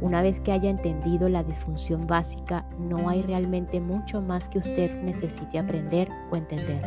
Una 0.00 0.20
vez 0.20 0.40
que 0.40 0.52
haya 0.52 0.68
entendido 0.68 1.28
la 1.28 1.42
disfunción 1.42 2.06
básica, 2.06 2.66
no 2.78 3.08
hay 3.08 3.22
realmente 3.22 3.80
mucho 3.80 4.20
más 4.20 4.48
que 4.48 4.58
usted 4.58 5.02
necesite 5.02 5.58
aprender 5.58 6.08
o 6.30 6.36
entender. 6.36 6.82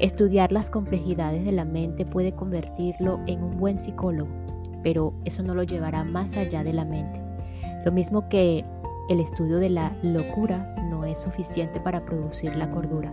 Estudiar 0.00 0.52
las 0.52 0.70
complejidades 0.70 1.44
de 1.44 1.50
la 1.50 1.64
mente 1.64 2.04
puede 2.04 2.32
convertirlo 2.32 3.18
en 3.26 3.42
un 3.42 3.56
buen 3.56 3.78
psicólogo, 3.78 4.30
pero 4.84 5.12
eso 5.24 5.42
no 5.42 5.54
lo 5.54 5.64
llevará 5.64 6.04
más 6.04 6.36
allá 6.36 6.62
de 6.62 6.72
la 6.72 6.84
mente. 6.84 7.20
Lo 7.84 7.90
mismo 7.90 8.28
que 8.28 8.64
el 9.08 9.18
estudio 9.18 9.58
de 9.58 9.70
la 9.70 9.96
locura 10.02 10.72
no 10.88 11.04
es 11.04 11.20
suficiente 11.20 11.80
para 11.80 12.04
producir 12.04 12.54
la 12.54 12.70
cordura. 12.70 13.12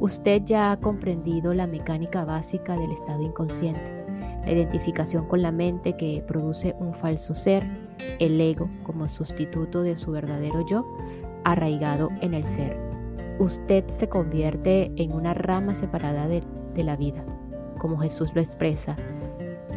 Usted 0.00 0.42
ya 0.44 0.72
ha 0.72 0.80
comprendido 0.80 1.52
la 1.52 1.66
mecánica 1.66 2.24
básica 2.24 2.76
del 2.76 2.92
estado 2.92 3.22
inconsciente, 3.22 4.06
la 4.44 4.52
identificación 4.52 5.26
con 5.26 5.42
la 5.42 5.52
mente 5.52 5.96
que 5.98 6.24
produce 6.26 6.74
un 6.78 6.94
falso 6.94 7.34
ser, 7.34 7.62
el 8.20 8.40
ego 8.40 8.70
como 8.84 9.06
sustituto 9.06 9.82
de 9.82 9.96
su 9.96 10.12
verdadero 10.12 10.64
yo, 10.64 10.86
arraigado 11.44 12.08
en 12.22 12.32
el 12.32 12.44
ser 12.44 12.85
usted 13.38 13.86
se 13.88 14.08
convierte 14.08 14.90
en 14.96 15.12
una 15.12 15.34
rama 15.34 15.74
separada 15.74 16.28
de, 16.28 16.42
la 16.76 16.96
vida, 16.96 17.24
como 17.78 17.98
Jesús 17.98 18.34
lo 18.34 18.40
expresa. 18.40 18.96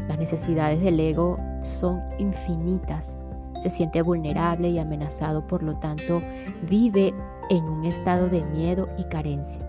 Las 0.07 0.19
necesidades 0.19 0.81
del 0.81 0.99
ego 0.99 1.37
son 1.61 2.01
infinitas. 2.17 3.17
Se 3.59 3.69
siente 3.69 4.01
vulnerable 4.01 4.69
y 4.69 4.79
amenazado, 4.79 5.47
por 5.47 5.63
lo 5.63 5.77
tanto, 5.79 6.21
vive 6.69 7.13
en 7.49 7.63
un 7.63 7.85
estado 7.85 8.27
de 8.27 8.43
miedo 8.43 8.89
y 8.97 9.03
carencia. 9.05 9.65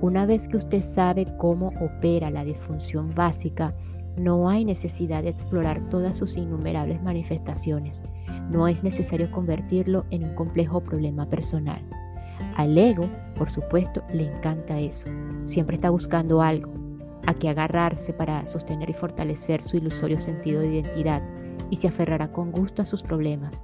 Una 0.00 0.26
vez 0.26 0.48
que 0.48 0.56
usted 0.56 0.80
sabe 0.80 1.26
cómo 1.38 1.72
opera 1.80 2.30
la 2.30 2.44
disfunción 2.44 3.08
básica, 3.14 3.74
no 4.16 4.48
hay 4.48 4.64
necesidad 4.64 5.22
de 5.22 5.30
explorar 5.30 5.88
todas 5.88 6.16
sus 6.16 6.36
innumerables 6.36 7.02
manifestaciones. 7.02 8.02
No 8.50 8.68
es 8.68 8.82
necesario 8.82 9.30
convertirlo 9.30 10.04
en 10.10 10.24
un 10.24 10.34
complejo 10.34 10.82
problema 10.82 11.28
personal. 11.28 11.82
Al 12.56 12.76
ego, 12.76 13.08
por 13.34 13.50
supuesto, 13.50 14.02
le 14.12 14.24
encanta 14.24 14.78
eso. 14.78 15.08
Siempre 15.44 15.76
está 15.76 15.90
buscando 15.90 16.42
algo 16.42 16.70
a 17.26 17.34
que 17.34 17.48
agarrarse 17.48 18.12
para 18.12 18.44
sostener 18.44 18.90
y 18.90 18.94
fortalecer 18.94 19.62
su 19.62 19.76
ilusorio 19.76 20.18
sentido 20.18 20.60
de 20.60 20.74
identidad 20.74 21.22
y 21.70 21.76
se 21.76 21.88
aferrará 21.88 22.32
con 22.32 22.50
gusto 22.50 22.82
a 22.82 22.84
sus 22.84 23.02
problemas. 23.02 23.62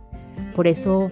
Por 0.54 0.66
eso, 0.66 1.10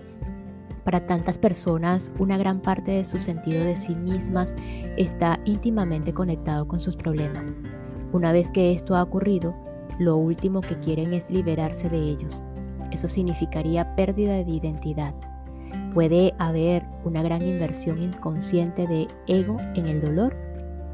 para 0.85 1.07
tantas 1.07 1.39
personas, 1.39 2.13
una 2.19 2.39
gran 2.39 2.61
parte 2.61 2.93
de 2.93 3.05
su 3.05 3.19
sentido 3.19 3.65
de 3.65 3.77
sí 3.77 3.95
mismas 3.95 4.55
está 4.97 5.41
íntimamente 5.45 6.15
conectado 6.15 6.67
con 6.69 6.81
sus 6.81 6.97
problemas. 6.97 7.53
Una 8.13 8.33
vez 8.33 8.51
que 8.51 8.73
esto 8.73 8.95
ha 8.95 9.03
ocurrido, 9.03 9.55
lo 9.99 10.17
último 10.17 10.61
que 10.61 10.79
quieren 10.79 11.13
es 11.13 11.31
liberarse 11.31 11.89
de 11.89 11.99
ellos. 11.99 12.45
Eso 12.93 13.09
significaría 13.09 13.97
pérdida 13.97 14.35
de 14.35 14.51
identidad, 14.51 15.15
Puede 15.97 16.35
haber 16.39 16.85
una 17.07 17.23
gran 17.23 17.41
inversión 17.41 18.03
inconsciente 18.03 18.87
de 18.87 19.09
ego 19.29 19.57
en 19.77 19.87
el 19.87 20.03
dolor 20.03 20.37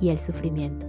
y 0.01 0.11
el 0.11 0.21
sufrimiento. 0.21 0.87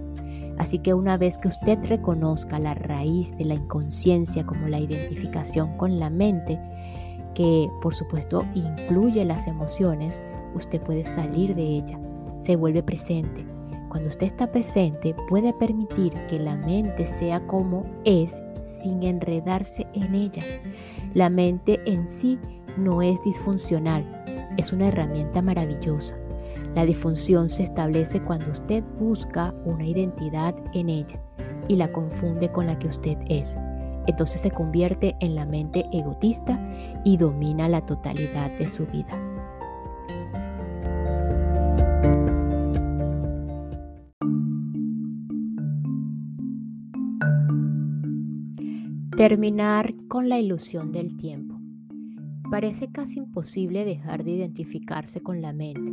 Así 0.56 0.78
que 0.78 0.94
una 0.94 1.18
vez 1.18 1.36
que 1.36 1.48
usted 1.48 1.80
reconozca 1.82 2.60
la 2.60 2.74
raíz 2.74 3.36
de 3.38 3.44
la 3.44 3.54
inconsciencia 3.54 4.46
como 4.46 4.68
la 4.68 4.78
identificación 4.78 5.76
con 5.78 5.98
la 5.98 6.10
mente, 6.10 6.60
que 7.34 7.68
por 7.82 7.92
supuesto 7.92 8.46
incluye 8.54 9.24
las 9.24 9.48
emociones, 9.48 10.22
usted 10.54 10.80
puede 10.80 11.04
salir 11.04 11.56
de 11.56 11.64
ella, 11.64 11.98
se 12.38 12.54
vuelve 12.54 12.84
presente. 12.84 13.44
Cuando 13.88 14.10
usted 14.10 14.28
está 14.28 14.46
presente 14.52 15.16
puede 15.28 15.52
permitir 15.54 16.12
que 16.28 16.38
la 16.38 16.54
mente 16.54 17.08
sea 17.08 17.44
como 17.48 17.84
es 18.04 18.44
sin 18.80 19.02
enredarse 19.02 19.88
en 19.92 20.14
ella. 20.14 20.42
La 21.14 21.28
mente 21.30 21.80
en 21.84 22.06
sí 22.06 22.38
no 22.76 23.02
es 23.02 23.22
disfuncional, 23.22 24.04
es 24.56 24.72
una 24.72 24.88
herramienta 24.88 25.42
maravillosa. 25.42 26.16
La 26.74 26.84
disfunción 26.84 27.50
se 27.50 27.62
establece 27.62 28.20
cuando 28.20 28.50
usted 28.50 28.82
busca 28.98 29.54
una 29.64 29.86
identidad 29.86 30.54
en 30.72 30.88
ella 30.88 31.18
y 31.68 31.76
la 31.76 31.92
confunde 31.92 32.50
con 32.50 32.66
la 32.66 32.78
que 32.78 32.88
usted 32.88 33.16
es. 33.28 33.56
Entonces 34.06 34.40
se 34.40 34.50
convierte 34.50 35.16
en 35.20 35.34
la 35.34 35.46
mente 35.46 35.84
egotista 35.92 36.60
y 37.04 37.16
domina 37.16 37.68
la 37.68 37.86
totalidad 37.86 38.50
de 38.58 38.68
su 38.68 38.86
vida. 38.86 39.18
Terminar 49.16 49.94
con 50.08 50.28
la 50.28 50.40
ilusión 50.40 50.90
del 50.90 51.16
tiempo. 51.16 51.53
Parece 52.50 52.88
casi 52.92 53.18
imposible 53.18 53.84
dejar 53.84 54.22
de 54.22 54.32
identificarse 54.32 55.22
con 55.22 55.40
la 55.40 55.52
mente. 55.52 55.92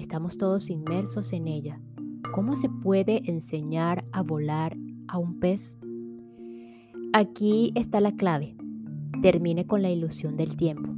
Estamos 0.00 0.38
todos 0.38 0.70
inmersos 0.70 1.32
en 1.32 1.48
ella. 1.48 1.80
¿Cómo 2.32 2.54
se 2.54 2.68
puede 2.68 3.22
enseñar 3.30 4.04
a 4.12 4.22
volar 4.22 4.76
a 5.08 5.18
un 5.18 5.40
pez? 5.40 5.76
Aquí 7.12 7.72
está 7.74 8.00
la 8.00 8.12
clave. 8.12 8.56
Termine 9.20 9.66
con 9.66 9.82
la 9.82 9.90
ilusión 9.90 10.36
del 10.36 10.56
tiempo. 10.56 10.94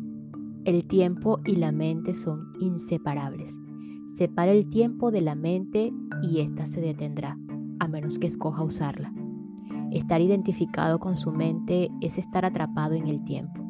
El 0.65 0.87
tiempo 0.87 1.41
y 1.47 1.57
la 1.57 1.73
mente 1.73 2.15
son 2.15 2.53
inseparables. 2.61 3.59
Separa 4.07 4.53
el 4.53 4.69
tiempo 4.69 5.11
de 5.11 5.23
la 5.23 5.35
mente 5.35 5.91
y 6.23 6.41
ésta 6.41 6.67
se 6.67 6.81
detendrá, 6.81 7.39
a 7.81 7.89
menos 7.89 8.19
que 8.19 8.27
escoja 8.27 8.63
usarla. 8.63 9.13
Estar 9.91 10.21
identificado 10.21 11.01
con 11.01 11.17
su 11.17 11.33
mente 11.33 11.91
es 12.01 12.19
estar 12.19 12.45
atrapado 12.45 12.95
en 12.95 13.09
el 13.09 13.25
tiempo. 13.25 13.62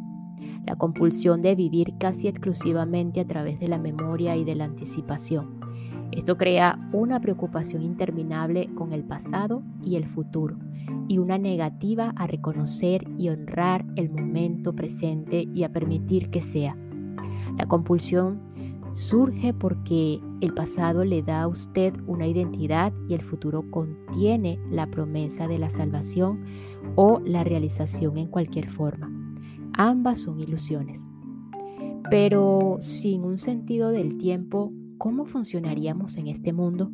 La 0.66 0.76
compulsión 0.76 1.42
de 1.42 1.54
vivir 1.54 1.94
casi 1.98 2.28
exclusivamente 2.28 3.20
a 3.20 3.26
través 3.26 3.58
de 3.58 3.68
la 3.68 3.78
memoria 3.78 4.36
y 4.36 4.44
de 4.44 4.54
la 4.54 4.64
anticipación. 4.64 5.60
Esto 6.12 6.36
crea 6.36 6.78
una 6.92 7.20
preocupación 7.20 7.82
interminable 7.82 8.68
con 8.74 8.92
el 8.92 9.02
pasado 9.02 9.62
y 9.82 9.96
el 9.96 10.06
futuro 10.06 10.56
y 11.08 11.18
una 11.18 11.38
negativa 11.38 12.12
a 12.16 12.26
reconocer 12.26 13.04
y 13.16 13.28
honrar 13.28 13.84
el 13.96 14.10
momento 14.10 14.74
presente 14.74 15.48
y 15.54 15.64
a 15.64 15.72
permitir 15.72 16.30
que 16.30 16.40
sea. 16.40 16.76
La 17.58 17.66
compulsión 17.66 18.40
surge 18.92 19.54
porque 19.54 20.20
el 20.40 20.52
pasado 20.54 21.04
le 21.04 21.22
da 21.22 21.42
a 21.42 21.48
usted 21.48 21.94
una 22.06 22.26
identidad 22.26 22.92
y 23.08 23.14
el 23.14 23.22
futuro 23.22 23.64
contiene 23.70 24.58
la 24.70 24.86
promesa 24.86 25.48
de 25.48 25.58
la 25.58 25.70
salvación 25.70 26.44
o 26.94 27.20
la 27.24 27.42
realización 27.42 28.18
en 28.18 28.28
cualquier 28.28 28.68
forma. 28.68 29.21
Ambas 29.74 30.20
son 30.20 30.38
ilusiones. 30.40 31.08
Pero 32.10 32.76
sin 32.80 33.24
un 33.24 33.38
sentido 33.38 33.90
del 33.90 34.18
tiempo, 34.18 34.72
¿cómo 34.98 35.24
funcionaríamos 35.24 36.16
en 36.16 36.28
este 36.28 36.52
mundo? 36.52 36.90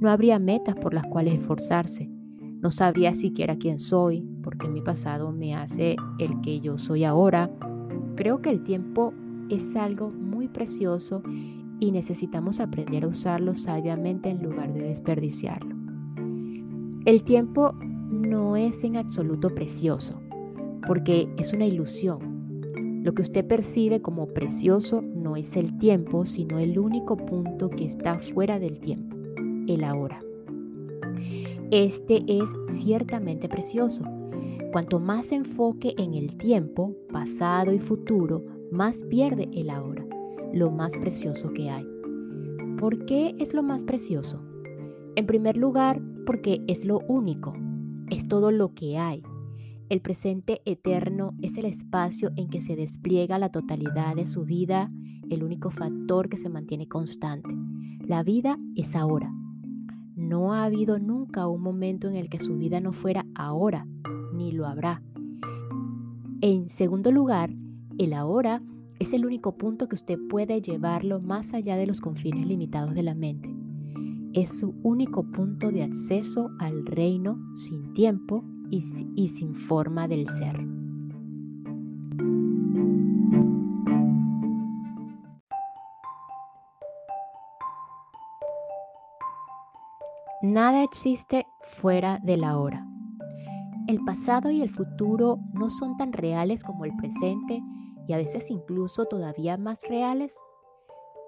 No 0.00 0.10
habría 0.10 0.38
metas 0.38 0.74
por 0.76 0.94
las 0.94 1.06
cuales 1.06 1.34
esforzarse. 1.34 2.08
No 2.60 2.70
sabría 2.70 3.14
siquiera 3.14 3.56
quién 3.56 3.78
soy, 3.78 4.24
porque 4.42 4.68
mi 4.68 4.80
pasado 4.80 5.32
me 5.32 5.54
hace 5.54 5.96
el 6.18 6.40
que 6.40 6.60
yo 6.60 6.78
soy 6.78 7.04
ahora. 7.04 7.50
Creo 8.16 8.40
que 8.42 8.50
el 8.50 8.62
tiempo 8.62 9.12
es 9.48 9.76
algo 9.76 10.10
muy 10.10 10.48
precioso 10.48 11.22
y 11.80 11.92
necesitamos 11.92 12.60
aprender 12.60 13.04
a 13.04 13.08
usarlo 13.08 13.54
sabiamente 13.54 14.30
en 14.30 14.42
lugar 14.42 14.72
de 14.72 14.82
desperdiciarlo. 14.82 15.76
El 17.04 17.22
tiempo 17.22 17.72
no 18.10 18.56
es 18.56 18.82
en 18.84 18.96
absoluto 18.96 19.54
precioso, 19.54 20.20
porque 20.86 21.28
es 21.38 21.52
una 21.52 21.66
ilusión. 21.66 23.02
Lo 23.02 23.14
que 23.14 23.22
usted 23.22 23.46
percibe 23.46 24.02
como 24.02 24.26
precioso 24.26 25.02
no 25.02 25.36
es 25.36 25.56
el 25.56 25.78
tiempo, 25.78 26.24
sino 26.24 26.58
el 26.58 26.78
único 26.78 27.16
punto 27.16 27.70
que 27.70 27.84
está 27.84 28.18
fuera 28.18 28.58
del 28.58 28.80
tiempo, 28.80 29.16
el 29.66 29.84
ahora. 29.84 30.20
Este 31.70 32.24
es 32.26 32.48
ciertamente 32.80 33.48
precioso. 33.48 34.04
Cuanto 34.72 34.98
más 34.98 35.28
se 35.28 35.36
enfoque 35.36 35.94
en 35.96 36.14
el 36.14 36.36
tiempo, 36.36 36.94
pasado 37.12 37.72
y 37.72 37.78
futuro, 37.78 38.44
más 38.70 39.02
pierde 39.02 39.48
el 39.54 39.70
ahora, 39.70 40.04
lo 40.52 40.70
más 40.70 40.96
precioso 40.96 41.52
que 41.52 41.70
hay. 41.70 41.86
¿Por 42.78 43.06
qué 43.06 43.34
es 43.38 43.54
lo 43.54 43.62
más 43.62 43.82
precioso? 43.84 44.40
En 45.16 45.26
primer 45.26 45.56
lugar, 45.56 46.00
porque 46.26 46.62
es 46.68 46.84
lo 46.84 47.00
único, 47.08 47.54
es 48.10 48.28
todo 48.28 48.50
lo 48.50 48.74
que 48.74 48.98
hay. 48.98 49.22
El 49.88 50.02
presente 50.02 50.60
eterno 50.66 51.32
es 51.40 51.56
el 51.56 51.64
espacio 51.64 52.30
en 52.36 52.50
que 52.50 52.60
se 52.60 52.76
despliega 52.76 53.38
la 53.38 53.48
totalidad 53.48 54.14
de 54.16 54.26
su 54.26 54.44
vida, 54.44 54.90
el 55.30 55.42
único 55.42 55.70
factor 55.70 56.28
que 56.28 56.36
se 56.36 56.50
mantiene 56.50 56.86
constante. 56.88 57.54
La 58.06 58.22
vida 58.22 58.58
es 58.76 58.94
ahora. 58.94 59.32
No 60.14 60.52
ha 60.52 60.64
habido 60.64 60.98
nunca 60.98 61.46
un 61.46 61.62
momento 61.62 62.06
en 62.06 62.16
el 62.16 62.28
que 62.28 62.38
su 62.38 62.58
vida 62.58 62.80
no 62.80 62.92
fuera 62.92 63.24
ahora, 63.34 63.86
ni 64.34 64.52
lo 64.52 64.66
habrá. 64.66 65.02
En 66.42 66.68
segundo 66.68 67.10
lugar, 67.10 67.50
el 67.96 68.12
ahora 68.12 68.62
es 68.98 69.14
el 69.14 69.24
único 69.24 69.56
punto 69.56 69.88
que 69.88 69.94
usted 69.94 70.18
puede 70.28 70.60
llevarlo 70.60 71.18
más 71.18 71.54
allá 71.54 71.78
de 71.78 71.86
los 71.86 72.02
confines 72.02 72.46
limitados 72.46 72.94
de 72.94 73.02
la 73.04 73.14
mente. 73.14 73.54
Es 74.34 74.58
su 74.58 74.74
único 74.82 75.22
punto 75.22 75.72
de 75.72 75.82
acceso 75.82 76.50
al 76.58 76.84
reino 76.84 77.38
sin 77.54 77.94
tiempo 77.94 78.44
y, 78.70 79.28
sin 79.28 79.54
forma 79.54 80.08
del 80.08 80.26
ser. 80.26 80.58
Nada 90.42 90.82
existe 90.82 91.46
fuera 91.62 92.20
de 92.22 92.36
la 92.36 92.58
hora. 92.58 92.86
El 93.88 94.04
pasado 94.04 94.50
y 94.50 94.62
el 94.62 94.70
futuro 94.70 95.38
no 95.52 95.68
son 95.70 95.96
tan 95.96 96.12
reales 96.12 96.62
como 96.62 96.84
el 96.84 96.94
presente 96.96 97.62
y 98.06 98.12
a 98.12 98.18
veces 98.18 98.50
incluso 98.50 99.06
todavía 99.06 99.56
más 99.56 99.80
reales. 99.88 100.38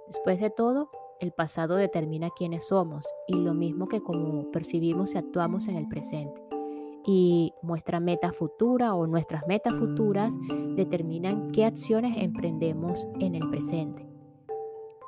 Después 0.07 0.41
de 0.41 0.51
todo, 0.51 0.91
el 1.21 1.33
pasado 1.33 1.77
determina 1.77 2.31
quiénes 2.31 2.69
somos 2.69 3.07
y 3.27 3.35
lo 3.35 3.53
mismo 3.53 3.89
que 3.89 4.01
cómo 4.01 4.51
percibimos 4.51 5.15
y 5.15 5.19
actuamos 5.19 5.69
en 5.69 5.77
el 5.77 5.89
presente. 5.89 6.60
Y 7.05 7.55
nuestra 7.63 7.99
meta 8.01 8.33
futura 8.33 8.95
o 8.95 9.07
nuestras 9.07 9.47
metas 9.47 9.75
futuras 9.75 10.37
determinan 10.77 11.51
qué 11.53 11.65
acciones 11.65 12.17
emprendemos 12.17 13.09
en 13.19 13.35
el 13.35 13.49
presente. 13.49 14.07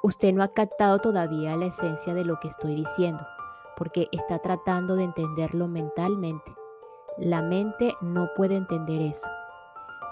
Usted 0.03 0.33
no 0.33 0.43
ha 0.43 0.49
captado 0.49 0.99
todavía 0.99 1.57
la 1.57 1.67
esencia 1.67 2.13
de 2.13 2.25
lo 2.25 2.41
que 2.41 2.49
estoy 2.49 2.75
diciendo, 2.75 3.25
porque 3.77 4.09
está 4.11 4.41
tratando 4.41 4.97
de 4.97 5.05
entenderlo 5.05 5.69
mentalmente. 5.69 6.53
La 7.19 7.43
mente 7.43 7.95
no 8.01 8.29
puede 8.37 8.57
entender 8.57 9.01
eso. 9.03 9.29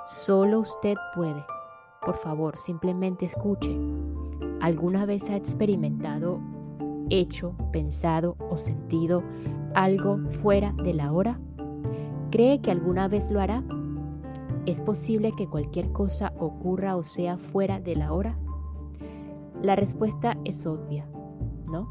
Solo 0.04 0.60
usted 0.60 0.94
puede. 1.14 1.44
Por 2.04 2.14
favor, 2.14 2.56
simplemente 2.56 3.26
escuche. 3.26 3.76
¿Alguna 4.60 5.06
vez 5.06 5.28
ha 5.28 5.36
experimentado, 5.36 6.40
hecho, 7.08 7.54
pensado 7.72 8.36
o 8.50 8.56
sentido 8.58 9.22
algo 9.74 10.18
fuera 10.42 10.72
de 10.84 10.94
la 10.94 11.12
hora? 11.12 11.40
¿Cree 12.30 12.60
que 12.60 12.70
alguna 12.70 13.08
vez 13.08 13.28
lo 13.30 13.40
hará? 13.40 13.64
¿Es 14.64 14.80
posible 14.80 15.32
que 15.36 15.48
cualquier 15.48 15.90
cosa 15.90 16.32
ocurra 16.38 16.94
o 16.94 17.02
sea 17.02 17.36
fuera 17.36 17.80
de 17.80 17.96
la 17.96 18.12
hora? 18.12 18.38
La 19.62 19.74
respuesta 19.74 20.36
es 20.44 20.64
obvia, 20.64 21.08
¿no? 21.72 21.90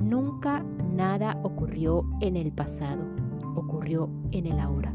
Nunca 0.00 0.64
nada 0.92 1.38
ocurrió 1.44 2.04
en 2.20 2.34
el 2.34 2.50
pasado, 2.50 3.04
ocurrió 3.54 4.10
en 4.32 4.46
el 4.46 4.58
ahora. 4.58 4.92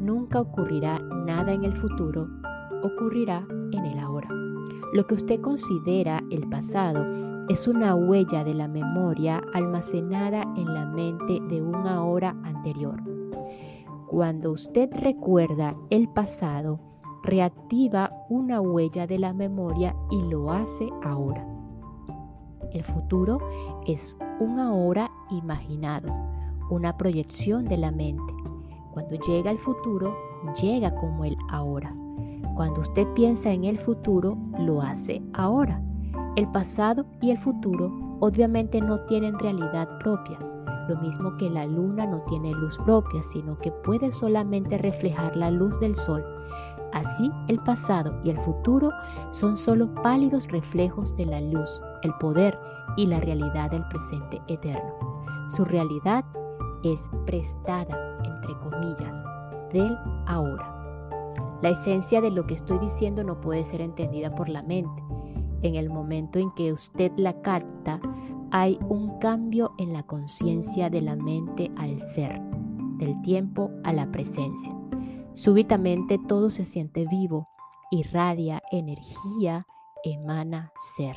Nunca 0.00 0.40
ocurrirá 0.40 0.98
nada 0.98 1.52
en 1.52 1.62
el 1.62 1.74
futuro, 1.74 2.26
ocurrirá 2.82 3.46
en 3.70 3.84
el 3.84 3.98
ahora. 4.00 4.28
Lo 4.92 5.06
que 5.06 5.14
usted 5.14 5.40
considera 5.40 6.20
el 6.32 6.48
pasado 6.48 7.06
es 7.48 7.68
una 7.68 7.94
huella 7.94 8.42
de 8.42 8.54
la 8.54 8.66
memoria 8.66 9.40
almacenada 9.54 10.42
en 10.56 10.74
la 10.74 10.84
mente 10.84 11.40
de 11.48 11.62
una 11.62 12.02
hora 12.04 12.34
anterior. 12.42 13.17
Cuando 14.08 14.52
usted 14.52 14.88
recuerda 14.90 15.76
el 15.90 16.08
pasado, 16.08 16.80
reactiva 17.22 18.10
una 18.30 18.58
huella 18.58 19.06
de 19.06 19.18
la 19.18 19.34
memoria 19.34 19.94
y 20.10 20.22
lo 20.22 20.50
hace 20.50 20.88
ahora. 21.04 21.46
El 22.72 22.82
futuro 22.84 23.36
es 23.86 24.18
un 24.40 24.60
ahora 24.60 25.10
imaginado, 25.30 26.08
una 26.70 26.96
proyección 26.96 27.66
de 27.66 27.76
la 27.76 27.90
mente. 27.90 28.32
Cuando 28.92 29.16
llega 29.16 29.50
el 29.50 29.58
futuro, 29.58 30.16
llega 30.60 30.94
como 30.94 31.26
el 31.26 31.36
ahora. 31.50 31.94
Cuando 32.56 32.80
usted 32.80 33.06
piensa 33.12 33.52
en 33.52 33.64
el 33.64 33.76
futuro, 33.76 34.38
lo 34.58 34.80
hace 34.80 35.20
ahora. 35.34 35.82
El 36.34 36.50
pasado 36.50 37.04
y 37.20 37.30
el 37.30 37.38
futuro 37.38 37.92
obviamente 38.20 38.80
no 38.80 39.00
tienen 39.00 39.38
realidad 39.38 39.98
propia, 39.98 40.38
lo 40.88 40.96
mismo 40.96 41.36
que 41.36 41.50
la 41.50 41.66
luna 41.66 42.06
no 42.06 42.22
tiene 42.22 42.52
luz 42.52 42.78
propia, 42.84 43.22
sino 43.22 43.58
que 43.58 43.70
puede 43.70 44.10
solamente 44.10 44.78
reflejar 44.78 45.36
la 45.36 45.50
luz 45.50 45.78
del 45.80 45.94
sol. 45.94 46.24
Así, 46.92 47.30
el 47.48 47.58
pasado 47.58 48.18
y 48.24 48.30
el 48.30 48.38
futuro 48.38 48.90
son 49.30 49.56
solo 49.56 49.92
pálidos 50.02 50.48
reflejos 50.48 51.14
de 51.16 51.26
la 51.26 51.40
luz, 51.40 51.82
el 52.02 52.12
poder 52.14 52.58
y 52.96 53.06
la 53.06 53.20
realidad 53.20 53.70
del 53.70 53.86
presente 53.88 54.40
eterno. 54.48 54.94
Su 55.48 55.64
realidad 55.64 56.24
es 56.82 57.10
prestada, 57.26 58.18
entre 58.24 58.54
comillas, 58.58 59.22
del 59.72 59.96
ahora. 60.26 60.74
La 61.60 61.70
esencia 61.70 62.20
de 62.20 62.30
lo 62.30 62.46
que 62.46 62.54
estoy 62.54 62.78
diciendo 62.78 63.24
no 63.24 63.40
puede 63.40 63.64
ser 63.64 63.80
entendida 63.80 64.34
por 64.34 64.48
la 64.48 64.62
mente. 64.62 65.02
En 65.62 65.74
el 65.74 65.90
momento 65.90 66.38
en 66.38 66.52
que 66.52 66.72
usted 66.72 67.12
la 67.16 67.40
capta, 67.42 68.00
hay 68.50 68.78
un 68.88 69.18
cambio 69.18 69.72
en 69.78 69.92
la 69.92 70.02
conciencia 70.02 70.88
de 70.90 71.02
la 71.02 71.16
mente 71.16 71.70
al 71.76 72.00
ser, 72.00 72.40
del 72.98 73.20
tiempo 73.22 73.70
a 73.84 73.92
la 73.92 74.10
presencia. 74.10 74.74
Súbitamente 75.34 76.18
todo 76.26 76.50
se 76.50 76.64
siente 76.64 77.06
vivo, 77.06 77.48
irradia 77.90 78.62
energía, 78.72 79.66
emana 80.02 80.72
ser. 80.96 81.16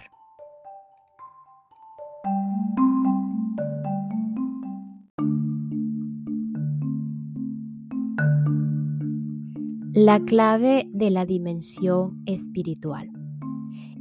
La 9.94 10.20
clave 10.22 10.88
de 10.94 11.10
la 11.12 11.26
dimensión 11.26 12.22
espiritual. 12.26 13.10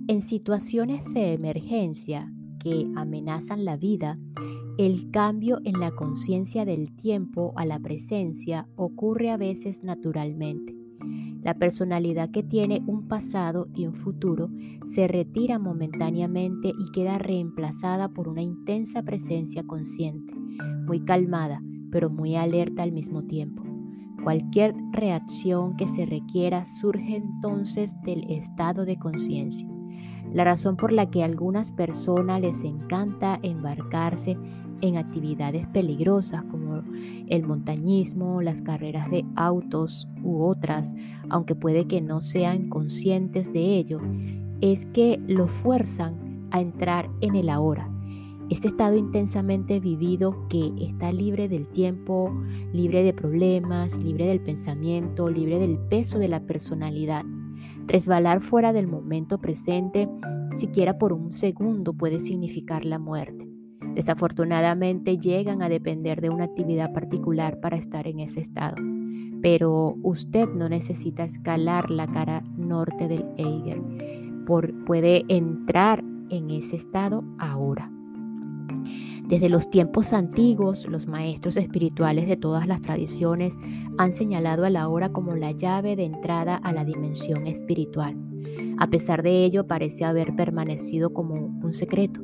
En 0.06 0.22
situaciones 0.22 1.02
de 1.12 1.32
emergencia 1.32 2.32
que 2.62 2.86
amenazan 2.94 3.64
la 3.64 3.76
vida, 3.76 4.18
el 4.78 5.10
cambio 5.10 5.58
en 5.64 5.80
la 5.80 5.90
conciencia 5.90 6.64
del 6.64 6.94
tiempo 6.94 7.52
a 7.56 7.66
la 7.66 7.80
presencia 7.80 8.68
ocurre 8.76 9.30
a 9.30 9.36
veces 9.36 9.82
naturalmente. 9.82 10.76
La 11.42 11.54
personalidad 11.54 12.30
que 12.30 12.42
tiene 12.42 12.82
un 12.86 13.08
pasado 13.08 13.68
y 13.74 13.86
un 13.86 13.94
futuro 13.94 14.50
se 14.84 15.08
retira 15.08 15.58
momentáneamente 15.58 16.68
y 16.68 16.92
queda 16.92 17.18
reemplazada 17.18 18.08
por 18.08 18.28
una 18.28 18.42
intensa 18.42 19.02
presencia 19.02 19.64
consciente, 19.64 20.34
muy 20.86 21.00
calmada, 21.00 21.62
pero 21.90 22.10
muy 22.10 22.36
alerta 22.36 22.82
al 22.82 22.92
mismo 22.92 23.24
tiempo. 23.24 23.62
Cualquier 24.22 24.74
reacción 24.92 25.76
que 25.76 25.86
se 25.86 26.04
requiera 26.04 26.66
surge 26.66 27.16
entonces 27.16 27.94
del 28.02 28.30
estado 28.30 28.84
de 28.84 28.98
conciencia. 28.98 29.69
La 30.32 30.44
razón 30.44 30.76
por 30.76 30.92
la 30.92 31.10
que 31.10 31.22
a 31.22 31.26
algunas 31.26 31.72
personas 31.72 32.40
les 32.40 32.62
encanta 32.64 33.40
embarcarse 33.42 34.36
en 34.80 34.96
actividades 34.96 35.66
peligrosas 35.68 36.42
como 36.44 36.82
el 37.28 37.42
montañismo, 37.44 38.40
las 38.40 38.62
carreras 38.62 39.10
de 39.10 39.24
autos 39.36 40.08
u 40.22 40.42
otras, 40.42 40.94
aunque 41.28 41.54
puede 41.54 41.86
que 41.86 42.00
no 42.00 42.20
sean 42.20 42.68
conscientes 42.68 43.52
de 43.52 43.76
ello, 43.76 44.00
es 44.60 44.86
que 44.86 45.20
lo 45.26 45.46
fuerzan 45.46 46.48
a 46.50 46.60
entrar 46.60 47.10
en 47.20 47.36
el 47.36 47.48
ahora. 47.48 47.90
Este 48.50 48.66
estado 48.66 48.96
intensamente 48.96 49.78
vivido 49.78 50.48
que 50.48 50.72
está 50.80 51.12
libre 51.12 51.48
del 51.48 51.68
tiempo, 51.68 52.32
libre 52.72 53.04
de 53.04 53.12
problemas, 53.12 53.96
libre 53.96 54.26
del 54.26 54.40
pensamiento, 54.40 55.28
libre 55.28 55.60
del 55.60 55.78
peso 55.78 56.18
de 56.18 56.28
la 56.28 56.40
personalidad. 56.40 57.24
Resbalar 57.86 58.40
fuera 58.40 58.72
del 58.72 58.86
momento 58.86 59.38
presente, 59.38 60.08
siquiera 60.54 60.98
por 60.98 61.12
un 61.12 61.32
segundo, 61.32 61.92
puede 61.92 62.20
significar 62.20 62.84
la 62.84 62.98
muerte. 62.98 63.48
Desafortunadamente 63.94 65.18
llegan 65.18 65.62
a 65.62 65.68
depender 65.68 66.20
de 66.20 66.30
una 66.30 66.44
actividad 66.44 66.92
particular 66.92 67.60
para 67.60 67.76
estar 67.76 68.06
en 68.06 68.20
ese 68.20 68.40
estado. 68.40 68.76
Pero 69.42 69.96
usted 70.02 70.48
no 70.48 70.68
necesita 70.68 71.24
escalar 71.24 71.90
la 71.90 72.06
cara 72.06 72.42
norte 72.56 73.08
del 73.08 73.24
Eiger. 73.36 73.80
puede 74.86 75.24
entrar 75.28 76.04
en 76.30 76.50
ese 76.50 76.76
estado 76.76 77.24
ahora. 77.38 77.90
Desde 79.26 79.48
los 79.48 79.70
tiempos 79.70 80.12
antiguos, 80.12 80.86
los 80.86 81.06
maestros 81.06 81.56
espirituales 81.56 82.28
de 82.28 82.36
todas 82.36 82.66
las 82.66 82.82
tradiciones 82.82 83.56
han 83.98 84.12
señalado 84.12 84.64
a 84.64 84.70
la 84.70 84.88
hora 84.88 85.10
como 85.10 85.34
la 85.34 85.52
llave 85.52 85.96
de 85.96 86.04
entrada 86.04 86.56
a 86.56 86.72
la 86.72 86.84
dimensión 86.84 87.46
espiritual. 87.46 88.16
A 88.78 88.88
pesar 88.88 89.22
de 89.22 89.44
ello, 89.44 89.66
parece 89.66 90.04
haber 90.04 90.34
permanecido 90.34 91.12
como 91.12 91.34
un 91.34 91.74
secreto 91.74 92.20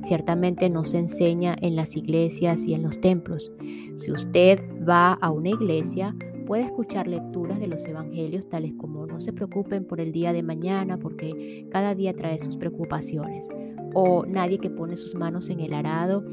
ciertamente 0.00 0.70
no 0.70 0.84
se 0.84 0.98
enseña 0.98 1.56
en 1.60 1.76
las 1.76 1.96
iglesias 1.96 2.66
y 2.66 2.74
en 2.74 2.82
los 2.82 3.00
templos. 3.00 3.52
Si 3.94 4.10
usted 4.10 4.60
va 4.88 5.12
a 5.12 5.30
una 5.30 5.50
iglesia, 5.50 6.16
puede 6.46 6.64
escuchar 6.64 7.06
lecturas 7.06 7.60
de 7.60 7.68
los 7.68 7.84
evangelios 7.84 8.48
tales 8.48 8.72
como 8.76 9.06
no 9.06 9.20
se 9.20 9.32
preocupen 9.32 9.84
por 9.84 10.00
el 10.00 10.10
día 10.10 10.32
de 10.32 10.42
mañana 10.42 10.98
porque 10.98 11.68
cada 11.70 11.94
día 11.94 12.14
trae 12.14 12.38
sus 12.38 12.56
preocupaciones. 12.56 13.48
O 13.94 14.24
nadie 14.26 14.58
que 14.58 14.70
pone 14.70 14.96
sus 14.96 15.14
manos 15.14 15.50
en 15.50 15.60
el 15.60 15.74
arado 15.74 16.24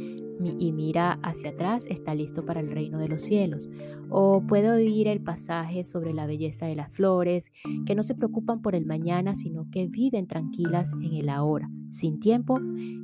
y 0.60 0.72
mira 0.72 1.20
hacia 1.24 1.52
atrás 1.52 1.88
está 1.90 2.14
listo 2.14 2.46
para 2.46 2.60
el 2.60 2.72
reino 2.72 3.00
de 3.00 3.08
los 3.08 3.24
cielos. 3.24 3.70
O 4.10 4.44
puede 4.48 4.70
oír 4.70 5.08
el 5.08 5.22
pasaje 5.22 5.84
sobre 5.84 6.14
la 6.14 6.28
belleza 6.28 6.68
de 6.68 6.76
las 6.76 6.92
flores, 6.92 7.52
que 7.86 7.96
no 7.96 8.04
se 8.04 8.16
preocupan 8.16 8.62
por 8.62 8.76
el 8.76 8.86
mañana, 8.86 9.36
sino 9.36 9.70
que 9.72 9.88
viven 9.88 10.28
tranquilas 10.28 10.94
en 10.94 11.14
el 11.14 11.30
ahora, 11.30 11.70
sin 11.92 12.20
tiempo, 12.20 12.60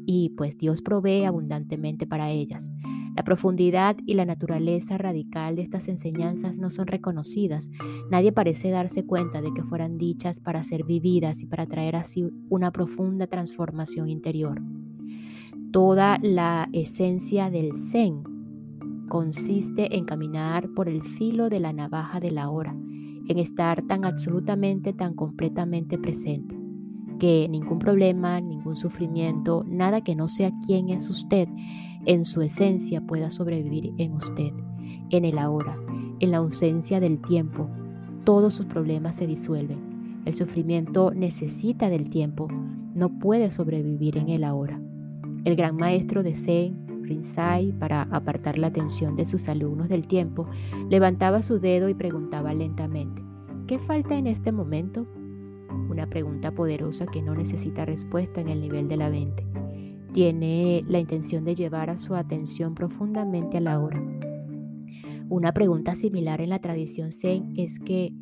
y 0.05 0.29
pues 0.37 0.57
Dios 0.57 0.81
provee 0.81 1.25
abundantemente 1.25 2.05
para 2.05 2.29
ellas. 2.29 2.69
La 3.15 3.23
profundidad 3.23 3.95
y 4.05 4.15
la 4.15 4.25
naturaleza 4.25 4.97
radical 4.97 5.55
de 5.55 5.61
estas 5.61 5.87
enseñanzas 5.87 6.57
no 6.57 6.69
son 6.69 6.87
reconocidas. 6.87 7.69
Nadie 8.09 8.31
parece 8.31 8.71
darse 8.71 9.05
cuenta 9.05 9.41
de 9.41 9.53
que 9.53 9.63
fueran 9.63 9.97
dichas 9.97 10.39
para 10.39 10.63
ser 10.63 10.83
vividas 10.83 11.43
y 11.43 11.45
para 11.45 11.67
traer 11.67 11.95
así 11.95 12.25
una 12.49 12.71
profunda 12.71 13.27
transformación 13.27 14.09
interior. 14.09 14.61
Toda 15.71 16.17
la 16.21 16.69
esencia 16.71 17.49
del 17.49 17.75
Zen 17.75 18.23
consiste 19.09 19.95
en 19.95 20.05
caminar 20.05 20.69
por 20.69 20.89
el 20.89 21.03
filo 21.03 21.49
de 21.49 21.59
la 21.59 21.71
navaja 21.71 22.19
de 22.19 22.31
la 22.31 22.49
hora, 22.49 22.75
en 23.27 23.37
estar 23.37 23.83
tan 23.83 24.05
absolutamente, 24.05 24.93
tan 24.93 25.13
completamente 25.13 25.97
presente, 25.97 26.57
que 27.19 27.47
ningún 27.47 27.79
problema, 27.79 28.41
ningún 28.41 28.75
sufrimiento, 28.75 29.63
nada 29.67 30.01
que 30.01 30.15
no 30.15 30.27
sea 30.27 30.51
quien 30.65 30.89
es 30.89 31.09
usted, 31.09 31.47
en 32.05 32.25
su 32.25 32.41
esencia 32.41 33.01
pueda 33.01 33.29
sobrevivir 33.29 33.93
en 33.97 34.13
usted, 34.13 34.51
en 35.09 35.25
el 35.25 35.37
ahora, 35.37 35.77
en 36.19 36.31
la 36.31 36.37
ausencia 36.37 36.99
del 36.99 37.21
tiempo. 37.21 37.69
Todos 38.25 38.53
sus 38.53 38.65
problemas 38.65 39.15
se 39.15 39.27
disuelven. 39.27 40.21
El 40.25 40.35
sufrimiento 40.35 41.11
necesita 41.11 41.89
del 41.89 42.09
tiempo, 42.09 42.47
no 42.93 43.19
puede 43.19 43.51
sobrevivir 43.51 44.17
en 44.17 44.29
el 44.29 44.43
ahora. 44.43 44.79
El 45.45 45.55
gran 45.55 45.75
maestro 45.75 46.23
de 46.23 46.33
Zen, 46.33 47.03
Rinzai, 47.03 47.71
para 47.73 48.03
apartar 48.03 48.57
la 48.57 48.67
atención 48.67 49.15
de 49.15 49.25
sus 49.25 49.47
alumnos 49.49 49.89
del 49.89 50.07
tiempo, 50.07 50.47
levantaba 50.89 51.41
su 51.41 51.59
dedo 51.59 51.89
y 51.89 51.93
preguntaba 51.93 52.53
lentamente, 52.53 53.21
¿qué 53.67 53.79
falta 53.79 54.15
en 54.15 54.27
este 54.27 54.51
momento? 54.51 55.05
Una 55.89 56.09
pregunta 56.09 56.51
poderosa 56.51 57.05
que 57.05 57.21
no 57.21 57.35
necesita 57.35 57.85
respuesta 57.85 58.41
en 58.41 58.49
el 58.49 58.61
nivel 58.61 58.87
de 58.87 58.97
la 58.97 59.09
mente. 59.09 59.45
Tiene 60.13 60.85
la 60.87 60.99
intención 60.99 61.43
de 61.43 61.55
llevar 61.55 61.89
a 61.89 61.97
su 61.97 62.13
atención 62.13 62.75
profundamente 62.75 63.57
a 63.57 63.61
la 63.61 63.79
hora. 63.79 63.99
Una 65.27 65.51
pregunta 65.53 65.95
similar 65.95 66.39
en 66.39 66.49
la 66.49 66.59
tradición 66.59 67.11
Zen 67.11 67.53
es 67.57 67.79
que 67.79 68.13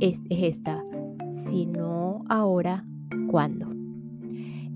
es, 0.00 0.22
esta, 0.30 0.82
si 1.30 1.66
no 1.66 2.24
ahora, 2.30 2.86
¿cuándo? 3.30 3.68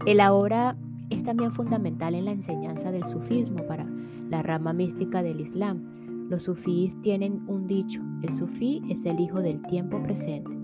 El 0.05 0.21
ahora 0.21 0.77
es 1.09 1.23
también 1.23 1.53
fundamental 1.53 2.14
en 2.14 2.27
la 2.27 2.33
enseñanza 2.33 2.93
del 2.93 3.05
sufismo 3.05 3.67
para 3.67 3.87
la 4.29 4.43
rama 4.43 4.75
mística 4.75 5.23
del 5.23 5.41
Islam. 5.41 6.29
Los 6.29 6.43
sufíes 6.43 7.01
tienen 7.01 7.43
un 7.49 7.67
dicho, 7.67 8.03
el 8.23 8.31
sufí 8.31 8.83
es 8.91 9.07
el 9.07 9.19
hijo 9.19 9.41
del 9.41 9.62
tiempo 9.62 10.03
presente. 10.03 10.55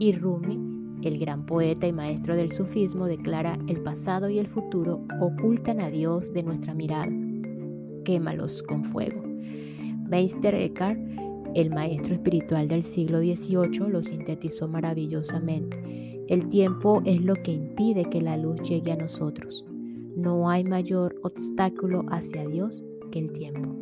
Y 0.00 0.12
Rumi, 0.12 0.73
el 1.04 1.18
gran 1.18 1.46
poeta 1.46 1.86
y 1.86 1.92
maestro 1.92 2.36
del 2.36 2.50
sufismo, 2.50 3.06
declara 3.06 3.58
el 3.68 3.80
pasado 3.82 4.28
y 4.30 4.38
el 4.38 4.46
futuro 4.46 5.00
ocultan 5.20 5.80
a 5.80 5.90
Dios 5.90 6.32
de 6.32 6.42
nuestra 6.42 6.74
mirada. 6.74 7.12
Quémalos 8.04 8.62
con 8.62 8.84
fuego. 8.84 9.22
Meister 10.08 10.54
Eckhart, 10.54 10.98
el 11.54 11.70
maestro 11.70 12.14
espiritual 12.14 12.68
del 12.68 12.82
siglo 12.82 13.20
XVIII, 13.20 13.88
lo 13.88 14.02
sintetizó 14.02 14.68
maravillosamente. 14.68 16.24
El 16.28 16.48
tiempo 16.48 17.02
es 17.04 17.20
lo 17.20 17.34
que 17.34 17.52
impide 17.52 18.04
que 18.04 18.20
la 18.20 18.36
luz 18.36 18.62
llegue 18.62 18.92
a 18.92 18.96
nosotros. 18.96 19.64
No 20.16 20.48
hay 20.48 20.64
mayor 20.64 21.14
obstáculo 21.22 22.04
hacia 22.08 22.46
Dios 22.46 22.82
que 23.10 23.18
el 23.18 23.32
tiempo. 23.32 23.74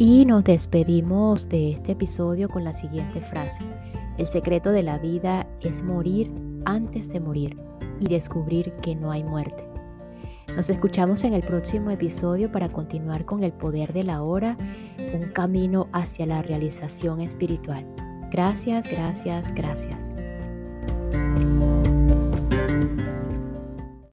Y 0.00 0.24
nos 0.24 0.44
despedimos 0.44 1.50
de 1.50 1.72
este 1.72 1.92
episodio 1.92 2.48
con 2.48 2.64
la 2.64 2.72
siguiente 2.72 3.20
frase. 3.20 3.62
El 4.16 4.26
secreto 4.26 4.72
de 4.72 4.82
la 4.82 4.96
vida 4.96 5.46
es 5.60 5.82
morir 5.82 6.32
antes 6.64 7.12
de 7.12 7.20
morir 7.20 7.58
y 8.00 8.08
descubrir 8.08 8.72
que 8.80 8.94
no 8.94 9.12
hay 9.12 9.22
muerte. 9.22 9.62
Nos 10.56 10.70
escuchamos 10.70 11.22
en 11.24 11.34
el 11.34 11.42
próximo 11.42 11.90
episodio 11.90 12.50
para 12.50 12.70
continuar 12.70 13.26
con 13.26 13.44
el 13.44 13.52
poder 13.52 13.92
de 13.92 14.04
la 14.04 14.22
hora, 14.22 14.56
un 15.12 15.28
camino 15.32 15.86
hacia 15.92 16.24
la 16.24 16.40
realización 16.40 17.20
espiritual. 17.20 17.84
Gracias, 18.30 18.90
gracias, 18.90 19.52
gracias. 19.54 20.14